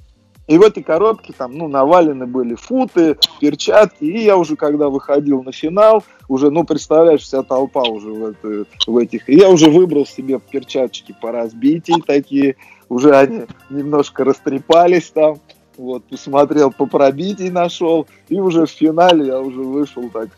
и 0.48 0.58
в 0.58 0.64
этой 0.64 0.84
коробке 0.84 1.34
там, 1.38 1.54
ну, 1.58 1.68
навалены 1.68 2.26
были 2.26 2.56
футы, 2.56 3.18
перчатки. 3.40 4.04
И 4.04 4.24
я 4.24 4.38
уже, 4.38 4.56
когда 4.56 4.90
выходил 4.90 5.44
на 5.44 5.52
финал, 5.52 6.04
уже, 6.28 6.50
ну, 6.50 6.64
представляешь, 6.64 7.22
вся 7.22 7.44
толпа 7.44 7.84
уже 7.84 8.10
в, 8.10 8.26
это, 8.26 8.66
в 8.86 8.98
этих. 8.98 9.30
И 9.30 9.36
я 9.36 9.50
уже 9.50 9.70
выбрал 9.70 10.06
себе 10.06 10.40
перчаточки 10.40 11.16
по 11.22 11.32
разбитии 11.32 12.02
такие. 12.06 12.56
Уже 12.90 13.16
они 13.16 13.46
немножко 13.70 14.24
растрепались 14.24 15.12
там. 15.12 15.40
Вот, 15.78 16.04
посмотрел, 16.06 16.72
по 16.72 16.86
пробитий 16.86 17.50
нашел. 17.50 18.08
И 18.28 18.40
уже 18.40 18.66
в 18.66 18.72
финале 18.72 19.28
я 19.28 19.40
уже 19.40 19.62
вышел 19.62 20.10
так 20.10 20.30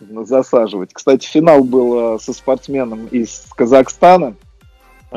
засаживать. 0.00 0.92
Кстати, 0.92 1.26
финал 1.26 1.64
был 1.64 2.16
э, 2.16 2.18
со 2.18 2.32
спортсменом 2.32 3.06
из 3.06 3.46
Казахстана 3.56 4.34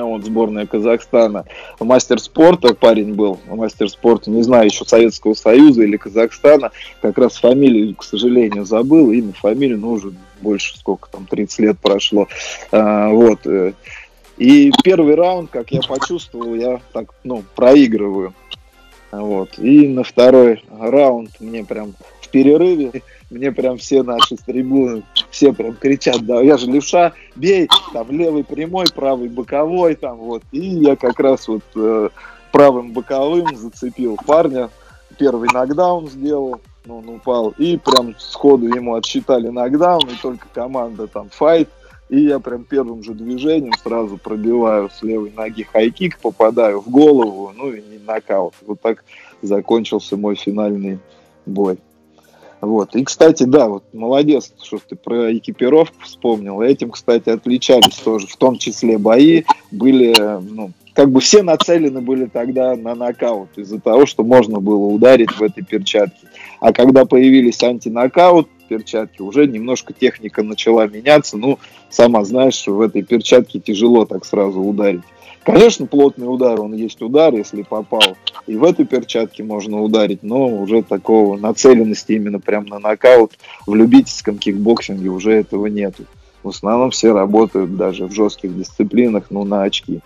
вот, 0.04 0.24
сборная 0.24 0.66
Казахстана. 0.66 1.46
Мастер 1.80 2.20
спорта 2.20 2.74
парень 2.74 3.14
был, 3.14 3.40
мастер 3.48 3.90
спорта, 3.90 4.30
не 4.30 4.44
знаю, 4.44 4.66
еще 4.66 4.86
Советского 4.86 5.34
Союза 5.34 5.84
или 5.84 5.98
Казахстана. 5.98 6.72
Как 7.02 7.18
раз 7.18 7.38
фамилию, 7.38 7.96
к 7.96 8.04
сожалению, 8.04 8.66
забыл, 8.66 9.12
имя, 9.12 9.34
фамилию, 9.34 9.80
но 9.80 9.92
уже 9.92 10.14
больше, 10.42 10.78
сколько 10.78 11.10
там, 11.10 11.26
30 11.26 11.60
лет 11.60 11.80
прошло. 11.80 12.28
А, 12.72 13.10
вот. 13.10 13.46
Э. 13.46 13.74
И 14.38 14.72
первый 14.84 15.16
раунд, 15.16 15.50
как 15.50 15.72
я 15.72 15.82
почувствовал, 15.82 16.54
я 16.54 16.80
так, 16.94 17.14
ну, 17.24 17.44
проигрываю. 17.56 18.34
Вот. 19.12 19.58
И 19.58 19.88
на 19.88 20.04
второй 20.04 20.64
раунд 20.80 21.32
мне 21.40 21.64
прям 21.64 21.96
в 22.22 22.30
перерыве 22.30 23.02
мне 23.30 23.52
прям 23.52 23.78
все 23.78 24.04
наши 24.04 24.36
с 24.38 24.40
трибуны, 24.40 25.04
все 25.30 25.54
прям 25.54 25.76
кричат, 25.76 26.26
да, 26.26 26.42
я 26.42 26.58
же 26.58 26.70
левша, 26.70 27.14
бей, 27.36 27.70
там 27.94 28.10
левый 28.12 28.44
прямой, 28.44 28.86
правый 28.94 29.30
боковой, 29.30 29.96
там 29.96 30.18
вот. 30.18 30.44
И 30.52 30.60
я 30.60 30.96
как 30.96 31.20
раз 31.20 31.48
вот 31.48 31.64
э, 31.76 32.10
правым 32.52 32.94
боковым 32.94 33.56
зацепил 33.56 34.18
парня, 34.26 34.70
первый 35.18 35.50
нокдаун 35.54 36.08
сделал, 36.08 36.62
ну, 36.86 37.00
он 37.00 37.10
упал, 37.10 37.54
и 37.58 37.78
прям 37.78 38.16
сходу 38.18 38.68
ему 38.68 38.96
отсчитали 38.96 39.50
нокдаун, 39.50 40.08
и 40.10 40.22
только 40.22 40.48
команда 40.54 41.08
там 41.08 41.30
файт, 41.30 41.70
и 42.10 42.22
я 42.22 42.40
прям 42.40 42.64
первым 42.64 43.04
же 43.04 43.14
движением 43.14 43.74
сразу 43.84 44.18
пробиваю 44.18 44.90
с 44.90 45.04
левой 45.04 45.34
ноги 45.36 45.64
хайкик, 45.64 46.20
попадаю 46.20 46.80
в 46.80 46.90
голову, 46.90 47.52
ну 47.54 47.72
и 47.74 47.82
нокаут. 48.06 48.54
Вот 48.66 48.80
так 48.82 49.04
закончился 49.42 50.16
мой 50.16 50.36
финальный 50.36 51.00
бой. 51.46 51.78
Вот. 52.62 52.96
И, 52.96 53.04
кстати, 53.04 53.44
да, 53.44 53.68
вот 53.68 53.84
молодец, 53.94 54.52
что 54.62 54.80
ты 54.80 54.96
про 54.96 55.36
экипировку 55.36 56.04
вспомнил. 56.04 56.62
Этим, 56.62 56.92
кстати, 56.92 57.30
отличались 57.30 57.96
тоже, 57.96 58.28
в 58.28 58.36
том 58.36 58.58
числе 58.58 58.98
бои 58.98 59.44
были, 59.72 60.16
ну, 60.42 60.72
как 60.94 61.12
бы 61.12 61.20
все 61.20 61.44
нацелены 61.44 62.02
были 62.02 62.26
тогда 62.26 62.76
на 62.76 62.96
нокаут 62.96 63.50
из-за 63.56 63.80
того, 63.80 64.06
что 64.06 64.24
можно 64.24 64.60
было 64.60 64.86
ударить 64.86 65.32
в 65.32 65.44
этой 65.44 65.64
перчатке. 65.64 66.28
А 66.60 66.74
когда 66.74 67.06
появились 67.06 67.62
антинокаут 67.62 68.50
перчатки, 68.68 69.22
уже 69.22 69.48
немножко 69.48 69.94
техника 69.94 70.44
начала 70.44 70.88
меняться. 70.88 71.38
Ну, 71.38 71.60
сама 71.90 72.24
знаешь, 72.24 72.56
что 72.56 72.74
в 72.74 72.82
этой 72.82 73.02
перчатке 73.04 73.60
тяжело 73.60 74.06
так 74.06 74.26
сразу 74.26 74.60
ударить. 74.60 75.02
Конечно, 75.48 75.86
плотный 75.86 76.26
удар, 76.28 76.60
он 76.60 76.74
есть 76.74 77.02
удар, 77.02 77.34
если 77.34 77.62
попал. 77.62 78.18
И 78.48 78.58
в 78.58 78.66
этой 78.66 78.86
перчатке 78.86 79.44
можно 79.44 79.82
ударить, 79.82 80.22
но 80.22 80.46
уже 80.46 80.84
такого 80.84 81.38
нацеленности 81.38 82.12
именно 82.12 82.42
прям 82.42 82.66
на 82.66 82.80
нокаут 82.80 83.32
в 83.66 83.74
любительском 83.74 84.40
кикбоксинге 84.40 85.08
уже 85.08 85.32
этого 85.32 85.68
нету. 85.68 86.04
В 86.44 86.50
основном 86.50 86.92
все 86.92 87.14
работают 87.14 87.78
даже 87.78 88.08
в 88.08 88.12
жестких 88.12 88.58
дисциплинах, 88.58 89.28
ну, 89.30 89.46
на 89.46 89.64
очки. 89.64 90.02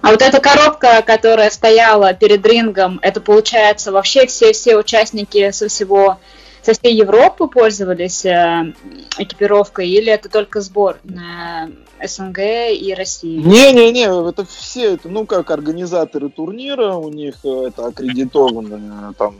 А 0.00 0.10
вот 0.10 0.20
эта 0.20 0.40
коробка, 0.40 1.02
которая 1.06 1.50
стояла 1.50 2.12
перед 2.12 2.44
рингом, 2.44 2.98
это 3.02 3.20
получается 3.20 3.92
вообще 3.92 4.26
все-все 4.26 4.76
участники 4.76 5.52
со 5.52 5.68
всего 5.68 6.18
со 6.62 6.72
всей 6.72 6.96
Европы 6.96 7.46
пользовались 7.46 8.24
э, 8.24 8.72
экипировкой 9.18 9.88
или 9.88 10.10
это 10.10 10.28
только 10.28 10.60
сбор 10.60 10.98
на 11.04 11.70
СНГ 12.06 12.38
и 12.72 12.94
России? 12.96 13.38
Не-не-не, 13.38 14.28
это 14.28 14.44
все, 14.44 14.94
это, 14.94 15.08
ну, 15.08 15.26
как 15.26 15.50
организаторы 15.50 16.28
турнира, 16.28 16.94
у 16.94 17.10
них 17.10 17.36
э, 17.44 17.68
это 17.68 17.86
аккредитованные 17.86 19.12
там 19.18 19.34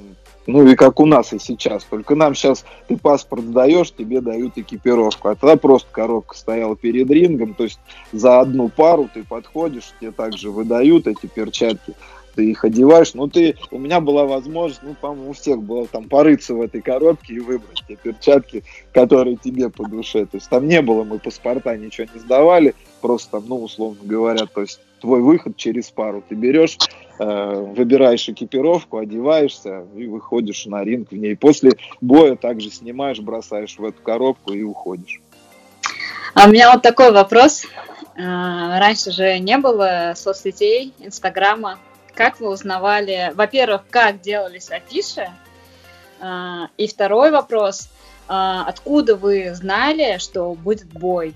ну 0.47 0.67
и 0.67 0.77
как 0.77 1.01
у 1.01 1.07
нас 1.07 1.33
и 1.33 1.39
сейчас. 1.39 1.85
Только 1.85 2.15
нам 2.15 2.35
сейчас 2.35 2.65
ты 2.89 2.97
паспорт 2.97 3.51
даешь, 3.51 3.91
тебе 3.91 4.21
дают 4.21 4.57
экипировку. 4.57 5.29
А 5.29 5.35
тогда 5.35 5.57
просто 5.57 5.89
коробка 5.91 6.37
стояла 6.37 6.77
перед 6.77 7.11
рингом. 7.11 7.55
То 7.55 7.65
есть 7.65 7.81
за 8.13 8.41
одну 8.41 8.69
пару 8.69 9.09
ты 9.13 9.25
подходишь, 9.25 9.93
тебе 10.01 10.13
также 10.13 10.51
выдают 10.51 11.07
эти 11.07 11.27
перчатки 11.27 11.95
ты 12.37 12.51
их 12.51 12.65
одеваешь, 12.65 13.15
но 13.15 13.27
ты, 13.27 13.57
у 13.71 13.79
меня 13.79 14.01
была 14.01 14.27
возможность, 14.27 14.83
ну, 14.83 14.95
по-моему, 14.95 15.31
у 15.31 15.33
всех 15.33 15.63
было 15.63 15.87
там 15.87 16.05
порыться 16.05 16.55
в 16.55 16.61
этой 16.61 16.83
коробке 16.83 17.35
и 17.35 17.41
выбрать 17.41 17.83
те 17.89 17.97
перчатки, 17.97 18.63
которые 18.93 19.37
тебе 19.37 19.71
по 19.71 19.89
душе. 19.89 20.27
То 20.27 20.37
есть 20.37 20.49
там 20.49 20.69
не 20.69 20.83
было, 20.83 21.03
мы 21.03 21.19
паспорта 21.19 21.77
ничего 21.77 22.07
не 22.15 22.21
сдавали, 22.21 22.75
просто 23.01 23.33
там, 23.33 23.45
ну, 23.49 23.63
условно 23.63 23.99
говоря, 24.05 24.47
то 24.47 24.61
есть 24.61 24.81
твой 25.01 25.23
выход 25.23 25.57
через 25.57 25.91
пару. 25.91 26.23
Ты 26.29 26.35
берешь, 26.35 26.77
э, 27.19 27.73
выбираешь 27.77 28.29
экипировку, 28.29 28.99
одеваешься 28.99 29.87
и 29.97 30.07
выходишь 30.07 30.67
на 30.67 30.85
ринг 30.85 31.11
в 31.11 31.17
ней. 31.17 31.37
После 31.37 31.73
боя 32.01 32.37
также 32.37 32.71
снимаешь, 32.71 33.21
бросаешь 33.21 33.79
в 33.79 33.85
эту 33.85 34.03
коробку 34.03 34.53
и 34.53 34.63
уходишь. 34.63 35.21
А 36.35 36.47
у 36.47 36.51
меня 36.51 36.71
вот 36.73 36.83
такой 36.83 37.13
вопрос. 37.13 37.65
Э, 38.15 38.79
раньше 38.79 39.11
же 39.11 39.39
не 39.39 39.57
было 39.57 40.13
соцсетей, 40.15 40.93
Инстаграма. 40.99 41.79
Как 42.17 42.41
вы 42.41 42.49
узнавали, 42.49 43.33
во-первых, 43.35 43.83
как 43.91 44.23
делались 44.23 44.71
афиши? 44.71 45.29
А, 46.19 46.69
и 46.79 46.89
второй 46.89 47.31
вопрос, 47.31 47.91
а, 48.27 48.65
откуда 48.67 49.17
вы 49.17 49.55
знали, 49.55 50.17
что 50.19 50.55
будет 50.55 50.87
бой? 50.87 51.35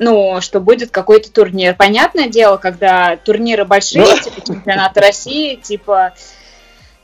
Ну, 0.00 0.40
что 0.40 0.60
будет 0.60 0.90
какой-то 0.90 1.32
турнир. 1.32 1.76
Понятное 1.76 2.28
дело, 2.28 2.56
когда 2.56 3.16
турниры 3.16 3.64
большие, 3.64 4.04
ну. 4.04 4.18
типа 4.18 4.44
чемпионата 4.44 5.00
России, 5.00 5.54
типа 5.54 6.14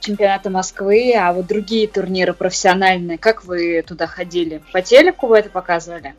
чемпионата 0.00 0.50
Москвы, 0.50 1.14
а 1.16 1.32
вот 1.32 1.46
другие 1.46 1.86
турниры 1.86 2.34
профессиональные, 2.34 3.16
как 3.16 3.44
вы 3.44 3.84
туда 3.86 4.08
ходили? 4.08 4.60
По 4.72 4.82
телеку 4.82 5.28
вы 5.28 5.38
это 5.38 5.50
показывали? 5.50 6.16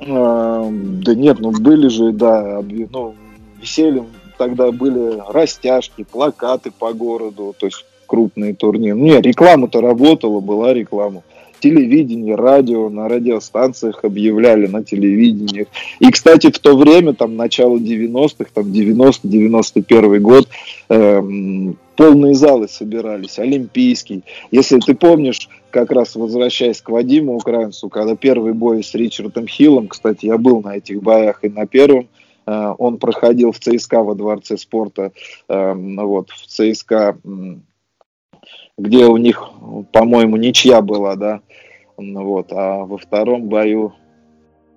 А, 0.00 0.66
да 0.70 1.14
нет, 1.14 1.40
ну 1.40 1.50
были 1.52 1.88
же, 1.88 2.10
да, 2.12 2.62
ну, 2.62 3.14
висели 3.60 4.02
тогда 4.42 4.72
были 4.72 5.22
растяжки, 5.28 6.04
плакаты 6.10 6.72
по 6.76 6.92
городу, 6.92 7.54
то 7.56 7.66
есть 7.66 7.84
крупные 8.06 8.54
турниры. 8.54 8.98
Не, 8.98 9.20
реклама-то 9.20 9.80
работала, 9.80 10.40
была 10.40 10.74
реклама. 10.74 11.22
Телевидение, 11.60 12.34
радио, 12.34 12.88
на 12.88 13.08
радиостанциях 13.08 14.04
объявляли, 14.04 14.66
на 14.66 14.82
телевидении. 14.82 15.68
И, 16.00 16.10
кстати, 16.10 16.50
в 16.50 16.58
то 16.58 16.76
время, 16.76 17.14
там, 17.14 17.36
начало 17.36 17.76
90-х, 17.76 18.50
там, 18.52 18.64
90-91 18.64 20.18
год, 20.18 20.48
эм, 20.88 21.76
полные 21.94 22.34
залы 22.34 22.66
собирались, 22.66 23.38
Олимпийский. 23.38 24.24
Если 24.50 24.80
ты 24.80 24.94
помнишь, 24.94 25.48
как 25.70 25.92
раз 25.92 26.16
возвращаясь 26.16 26.82
к 26.82 26.88
Вадиму 26.88 27.36
Украинцу, 27.36 27.88
когда 27.88 28.16
первый 28.16 28.54
бой 28.54 28.82
с 28.82 28.92
Ричардом 28.92 29.46
Хиллом, 29.46 29.86
кстати, 29.86 30.26
я 30.26 30.36
был 30.36 30.62
на 30.62 30.78
этих 30.78 31.00
боях 31.00 31.44
и 31.44 31.48
на 31.48 31.64
первом, 31.64 32.08
он 32.46 32.98
проходил 32.98 33.52
в 33.52 33.58
ЦСКА 33.58 34.02
во 34.02 34.14
Дворце 34.14 34.56
спорта, 34.56 35.12
э, 35.48 35.74
вот, 35.74 36.30
в 36.30 36.46
ЦСКА, 36.46 37.16
где 38.78 39.06
у 39.06 39.16
них, 39.16 39.50
по-моему, 39.92 40.36
ничья 40.36 40.80
была, 40.82 41.16
да, 41.16 41.40
вот, 41.96 42.52
а 42.52 42.84
во 42.84 42.98
втором 42.98 43.48
бою, 43.48 43.92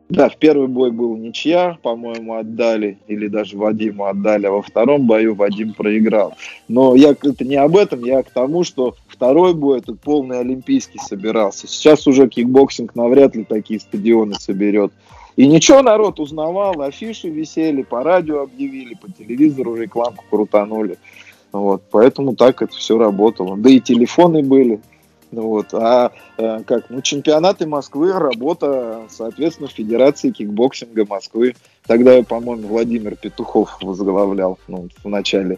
да, 0.07 0.29
в 0.29 0.37
первый 0.37 0.67
бой 0.67 0.91
был 0.91 1.15
ничья, 1.15 1.79
по-моему, 1.81 2.35
отдали, 2.35 2.99
или 3.07 3.27
даже 3.27 3.57
Вадиму 3.57 4.05
отдали, 4.05 4.45
а 4.45 4.51
во 4.51 4.61
втором 4.61 5.07
бою 5.07 5.33
Вадим 5.33 5.73
проиграл. 5.73 6.35
Но 6.67 6.95
я 6.95 7.11
это 7.11 7.43
не 7.43 7.55
об 7.55 7.75
этом, 7.75 8.03
я 8.03 8.21
к 8.21 8.29
тому, 8.29 8.63
что 8.63 8.95
второй 9.07 9.55
бой 9.55 9.79
этот 9.79 9.99
полный 9.99 10.39
олимпийский 10.39 10.99
собирался. 10.99 11.67
Сейчас 11.67 12.05
уже 12.05 12.29
кикбоксинг 12.29 12.93
навряд 12.93 13.35
ли 13.35 13.43
такие 13.43 13.79
стадионы 13.79 14.35
соберет. 14.35 14.91
И 15.35 15.47
ничего, 15.47 15.81
народ 15.81 16.19
узнавал, 16.19 16.81
афиши 16.81 17.29
висели, 17.29 17.81
по 17.83 18.03
радио 18.03 18.41
объявили, 18.43 18.95
по 18.95 19.11
телевизору 19.11 19.75
рекламку 19.75 20.23
крутанули. 20.29 20.97
Вот, 21.51 21.83
поэтому 21.91 22.35
так 22.35 22.61
это 22.61 22.75
все 22.75 22.97
работало. 22.97 23.57
Да 23.57 23.69
и 23.69 23.79
телефоны 23.79 24.43
были. 24.43 24.81
Вот. 25.31 25.73
А 25.73 26.11
э, 26.37 26.63
как, 26.65 26.89
ну, 26.89 27.01
чемпионаты 27.01 27.67
Москвы, 27.67 28.13
работа, 28.13 29.03
соответственно, 29.09 29.67
Федерации 29.67 30.31
кикбоксинга 30.31 31.05
Москвы. 31.05 31.55
Тогда, 31.85 32.21
по-моему, 32.23 32.67
Владимир 32.67 33.15
Петухов 33.15 33.77
возглавлял 33.81 34.57
ну, 34.67 34.87
в 35.03 35.09
начале 35.09 35.57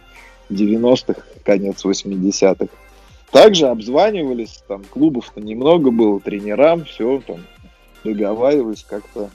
90-х, 0.50 1.22
конец 1.44 1.86
80-х. 1.86 2.68
Также 3.32 3.68
обзванивались, 3.68 4.64
там 4.68 4.84
клубов-то 4.84 5.42
немного 5.42 5.92
было, 5.92 6.20
тренерам, 6.20 6.86
все, 6.86 7.22
там 7.26 7.38
договаривались 8.04 8.86
как-то. 8.88 9.30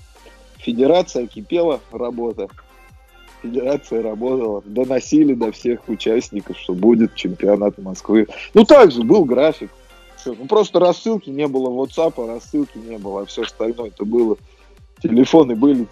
Федерация 0.63 1.27
кипела, 1.27 1.81
работа. 1.91 2.49
Федерация 3.43 4.03
работала, 4.03 4.63
доносили 4.65 5.35
до 5.35 5.51
всех 5.51 5.89
участников, 5.89 6.57
что 6.59 6.75
будет 6.75 7.17
чемпионат 7.17 7.77
Москвы. 7.79 8.29
Ну, 8.55 8.65
также 8.65 9.03
был 9.03 9.25
график. 9.25 9.71
Все. 10.17 10.35
Ну, 10.35 10.47
просто 10.47 10.79
рассылки 10.79 11.31
не 11.31 11.49
было 11.49 11.69
WhatsApp, 11.69 12.15
а 12.17 12.35
рассылки 12.35 12.79
не 12.79 12.99
было, 12.99 13.23
а 13.23 13.27
все 13.27 13.43
остальное 13.43 13.89
это 13.89 14.05
было. 14.05 14.37
Телефоны 15.03 15.57
были, 15.57 15.89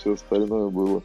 все 0.00 0.14
остальное 0.14 0.68
было. 0.68 1.02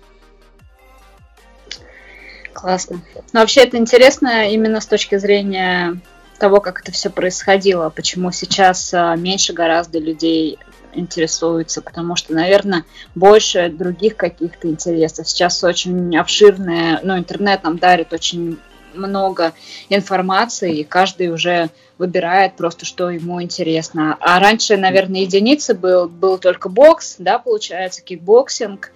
Классно. 2.53 3.01
Но 3.31 3.41
вообще 3.41 3.61
это 3.61 3.77
интересно 3.77 4.49
именно 4.49 4.81
с 4.81 4.87
точки 4.87 5.17
зрения 5.17 5.99
того, 6.39 6.59
как 6.59 6.81
это 6.81 6.91
все 6.91 7.11
происходило, 7.11 7.89
почему 7.89 8.31
сейчас 8.31 8.93
а, 8.93 9.15
меньше 9.15 9.53
гораздо 9.53 9.99
людей 9.99 10.57
интересуются, 10.95 11.81
потому 11.81 12.15
что, 12.15 12.33
наверное, 12.33 12.85
больше 13.15 13.69
других 13.69 14.15
каких-то 14.15 14.67
интересов. 14.69 15.27
Сейчас 15.27 15.63
очень 15.63 16.15
обширное, 16.17 16.99
ну, 17.03 17.17
интернет 17.17 17.63
нам 17.63 17.77
дарит 17.77 18.13
очень 18.13 18.57
много 18.93 19.53
информации, 19.89 20.79
и 20.79 20.83
каждый 20.83 21.29
уже 21.29 21.69
выбирает 21.97 22.55
просто, 22.55 22.85
что 22.85 23.09
ему 23.09 23.41
интересно. 23.41 24.17
А 24.19 24.39
раньше, 24.39 24.77
наверное, 24.77 25.21
единицы 25.21 25.73
был, 25.73 26.07
был 26.07 26.37
только 26.37 26.69
бокс, 26.69 27.15
да, 27.17 27.39
получается, 27.39 28.01
кикбоксинг. 28.01 28.91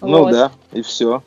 Ну 0.00 0.24
вот. 0.24 0.32
да, 0.32 0.52
и 0.72 0.82
все. 0.82 1.22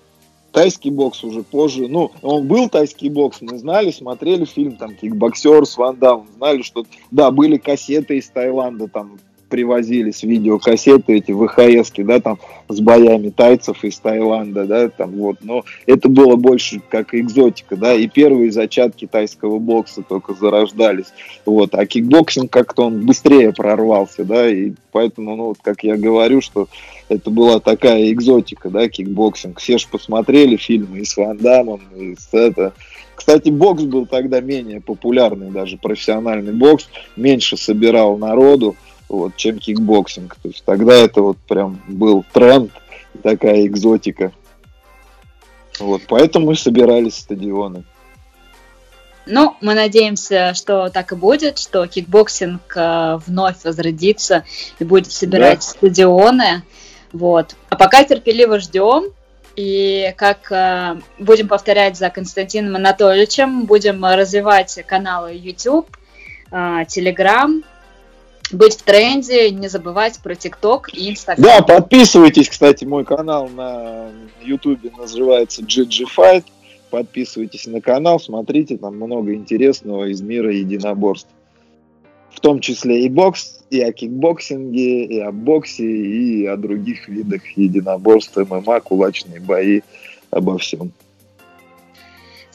Тайский 0.52 0.92
бокс 0.92 1.24
уже 1.24 1.44
позже. 1.44 1.88
Ну, 1.88 2.12
он 2.22 2.48
был 2.48 2.70
тайский 2.70 3.10
бокс, 3.10 3.42
мы 3.42 3.58
знали, 3.58 3.92
смотрели 3.92 4.46
фильм 4.46 4.76
там 4.78 4.96
«Кикбоксер» 4.96 5.66
с 5.66 5.78
Ван 5.78 5.98
Дамом, 5.98 6.28
знали, 6.38 6.62
что, 6.62 6.86
да, 7.12 7.30
были 7.32 7.58
кассеты 7.58 8.18
из 8.18 8.30
Таиланда, 8.30 8.88
там, 8.88 9.20
привозились 9.50 10.24
видеокассеты, 10.24 11.18
эти 11.18 11.32
VHS, 11.32 11.92
да, 11.98 12.20
там, 12.20 12.40
с 12.68 12.80
боями 12.80 13.30
тайцев 13.30 13.84
из 13.84 13.98
Таиланда, 14.00 14.66
да, 14.66 14.90
там, 14.90 15.12
вот, 15.12 15.38
но 15.42 15.64
это 15.86 16.10
было 16.10 16.36
больше 16.36 16.82
как 16.90 17.14
экзотика, 17.14 17.76
да, 17.76 17.94
и 17.94 18.08
первые 18.08 18.52
зачатки 18.52 19.08
тайского 19.08 19.60
бокса 19.60 20.04
только 20.04 20.34
зарождались, 20.34 21.08
вот, 21.46 21.74
а 21.74 21.86
кикбоксинг 21.86 22.52
как-то 22.52 22.84
он 22.84 23.06
быстрее 23.06 23.54
прорвался, 23.54 24.24
да, 24.24 24.50
и 24.50 24.74
поэтому, 24.92 25.36
ну, 25.36 25.46
вот, 25.48 25.58
как 25.62 25.84
я 25.84 25.98
говорю, 25.98 26.42
что 26.42 26.68
это 27.10 27.30
была 27.30 27.60
такая 27.60 28.12
экзотика, 28.12 28.70
да, 28.70 28.90
кикбоксинг, 28.90 29.60
все 29.60 29.78
же 29.78 29.88
посмотрели 29.90 30.58
фильмы 30.58 31.00
и 31.00 31.06
с 31.06 31.16
Ван 31.18 31.38
Дамом, 31.38 31.82
и 31.96 32.16
с 32.16 32.34
это, 32.34 32.74
кстати, 33.18 33.50
бокс 33.50 33.84
был 33.84 34.06
тогда 34.06 34.42
менее 34.42 34.80
популярный, 34.80 35.50
даже 35.50 35.78
профессиональный 35.78 36.54
бокс, 36.54 36.88
меньше 37.16 37.58
собирал 37.58 38.18
народу, 38.18 38.76
вот, 39.10 39.36
чем 39.36 39.60
кикбоксинг. 39.60 40.36
То 40.36 40.50
есть 40.50 40.64
тогда 40.66 40.94
это 40.94 41.22
вот 41.22 41.38
прям 41.48 41.82
был 41.88 42.26
тренд, 42.34 42.72
такая 43.24 43.66
экзотика. 43.66 44.32
Вот, 45.80 46.02
поэтому 46.08 46.52
и 46.52 46.56
собирались 46.56 47.18
стадионы. 47.18 47.84
Ну, 49.30 49.56
мы 49.62 49.74
надеемся, 49.74 50.54
что 50.54 50.90
так 50.90 51.12
и 51.12 51.16
будет, 51.16 51.60
что 51.60 51.86
кикбоксинг 51.86 52.62
э, 52.76 53.20
вновь 53.26 53.64
возродится 53.66 54.46
и 54.80 54.86
будет 54.86 55.12
собирать 55.12 55.60
да. 55.60 55.62
стадионы. 55.62 56.64
Вот. 57.12 57.56
А 57.70 57.76
пока 57.76 58.04
терпеливо 58.04 58.60
ждем. 58.60 59.12
И 59.58 60.14
как 60.18 60.52
э, 60.52 61.02
будем 61.18 61.48
повторять 61.48 61.98
за 61.98 62.10
Константином 62.10 62.76
Анатольевичем, 62.76 63.66
будем 63.66 64.06
развивать 64.06 64.80
каналы 64.86 65.34
YouTube, 65.34 65.88
э, 66.52 66.56
Telegram, 66.56 67.64
быть 68.52 68.76
в 68.76 68.84
тренде, 68.84 69.52
не 69.52 69.68
забывать 69.68 70.20
про 70.20 70.36
TikTok 70.36 70.94
и 70.94 71.10
Instagram. 71.10 71.46
Да, 71.46 71.62
подписывайтесь, 71.62 72.50
кстати, 72.50 72.86
мой 72.86 73.06
канал 73.06 73.48
на 73.50 74.10
Ютубе 74.42 74.92
называется 74.98 75.62
GG 75.62 76.06
Fight. 76.16 76.46
Подписывайтесь 76.90 77.68
на 77.68 77.82
канал, 77.82 78.20
смотрите, 78.20 78.78
там 78.78 78.96
много 78.96 79.34
интересного 79.34 80.06
из 80.06 80.22
мира 80.22 80.54
единоборств. 80.54 81.30
В 82.32 82.40
том 82.40 82.60
числе 82.60 83.04
и 83.04 83.10
бокс, 83.10 83.60
и 83.70 83.82
о 83.82 83.92
кикбоксинге, 83.92 85.06
и 85.06 85.20
о 85.20 85.32
боксе, 85.32 85.84
и 85.84 86.46
о 86.46 86.56
других 86.56 87.10
видах 87.10 87.42
единоборств, 87.58 88.38
ММА, 88.38 88.80
кулачные 88.82 89.42
бои, 89.42 89.82
обо 90.32 90.58
всем. 90.58 90.92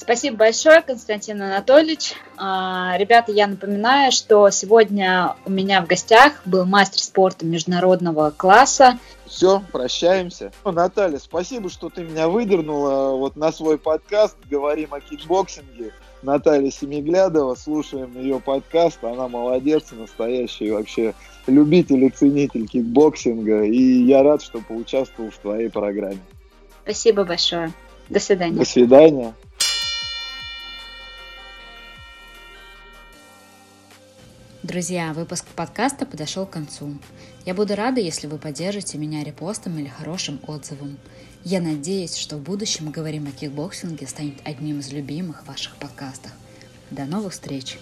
Спасибо 0.03 0.37
большое, 0.37 0.83
Константин 0.83 1.41
Анатольевич. 1.41 2.15
А, 2.37 2.97
ребята, 2.99 3.31
я 3.31 3.47
напоминаю, 3.47 4.11
что 4.11 4.51
сегодня 4.51 5.37
у 5.47 5.51
меня 5.51 5.81
в 5.81 5.87
гостях 5.87 6.43
был 6.45 6.65
мастер 6.65 7.01
спорта 7.01 7.47
международного 7.47 8.31
класса. 8.37 8.99
Все, 9.27 9.63
прощаемся. 9.71 10.51
Ну, 10.65 10.73
Наталья, 10.73 11.21
спасибо, 11.21 11.71
что 11.71 11.89
ты 11.89 12.03
меня 12.03 12.29
выдернула 12.29 13.17
вот 13.17 13.37
на 13.37 13.53
свой 13.53 13.79
подкаст. 13.79 14.37
Говорим 14.51 14.93
о 14.93 14.99
кикбоксинге. 14.99 15.93
Наталья 16.23 16.73
Семиглядова, 16.73 17.55
слушаем 17.55 18.21
ее 18.21 18.41
подкаст. 18.41 19.05
Она 19.05 19.29
молодец, 19.29 19.93
настоящий 19.93 20.73
вообще 20.73 21.15
любитель 21.47 22.03
и 22.03 22.11
ценитель 22.11 22.67
кикбоксинга. 22.67 23.63
И 23.63 24.03
я 24.03 24.25
рад, 24.25 24.43
что 24.43 24.59
поучаствовал 24.59 25.31
в 25.31 25.39
твоей 25.39 25.71
программе. 25.71 26.19
Спасибо 26.83 27.23
большое. 27.23 27.73
До 28.09 28.19
свидания. 28.19 28.59
До 28.59 28.65
свидания. 28.65 29.35
Друзья, 34.63 35.13
выпуск 35.13 35.45
подкаста 35.57 36.07
подошел 36.07 36.47
к 36.47 36.51
концу. 36.51 36.97
Я 37.45 37.53
буду 37.53 37.75
рада, 37.75 38.01
если 38.01 38.29
вы 38.29 38.39
поддержите 38.39 38.97
меня 38.97 39.25
репостом 39.25 39.77
или 39.77 39.89
хорошим 39.89 40.39
отзывом. 40.47 40.99
Я 41.43 41.61
надеюсь, 41.61 42.15
что 42.15 42.37
в 42.37 42.43
будущем 42.43 42.93
«Говорим 42.93 43.27
о 43.27 43.33
кикбоксинге» 43.33 44.07
станет 44.07 44.37
одним 44.45 44.79
из 44.79 44.93
любимых 44.93 45.45
ваших 45.49 45.75
подкастов. 45.79 46.31
До 46.93 47.07
новых 47.07 47.33
встреч! 47.33 47.77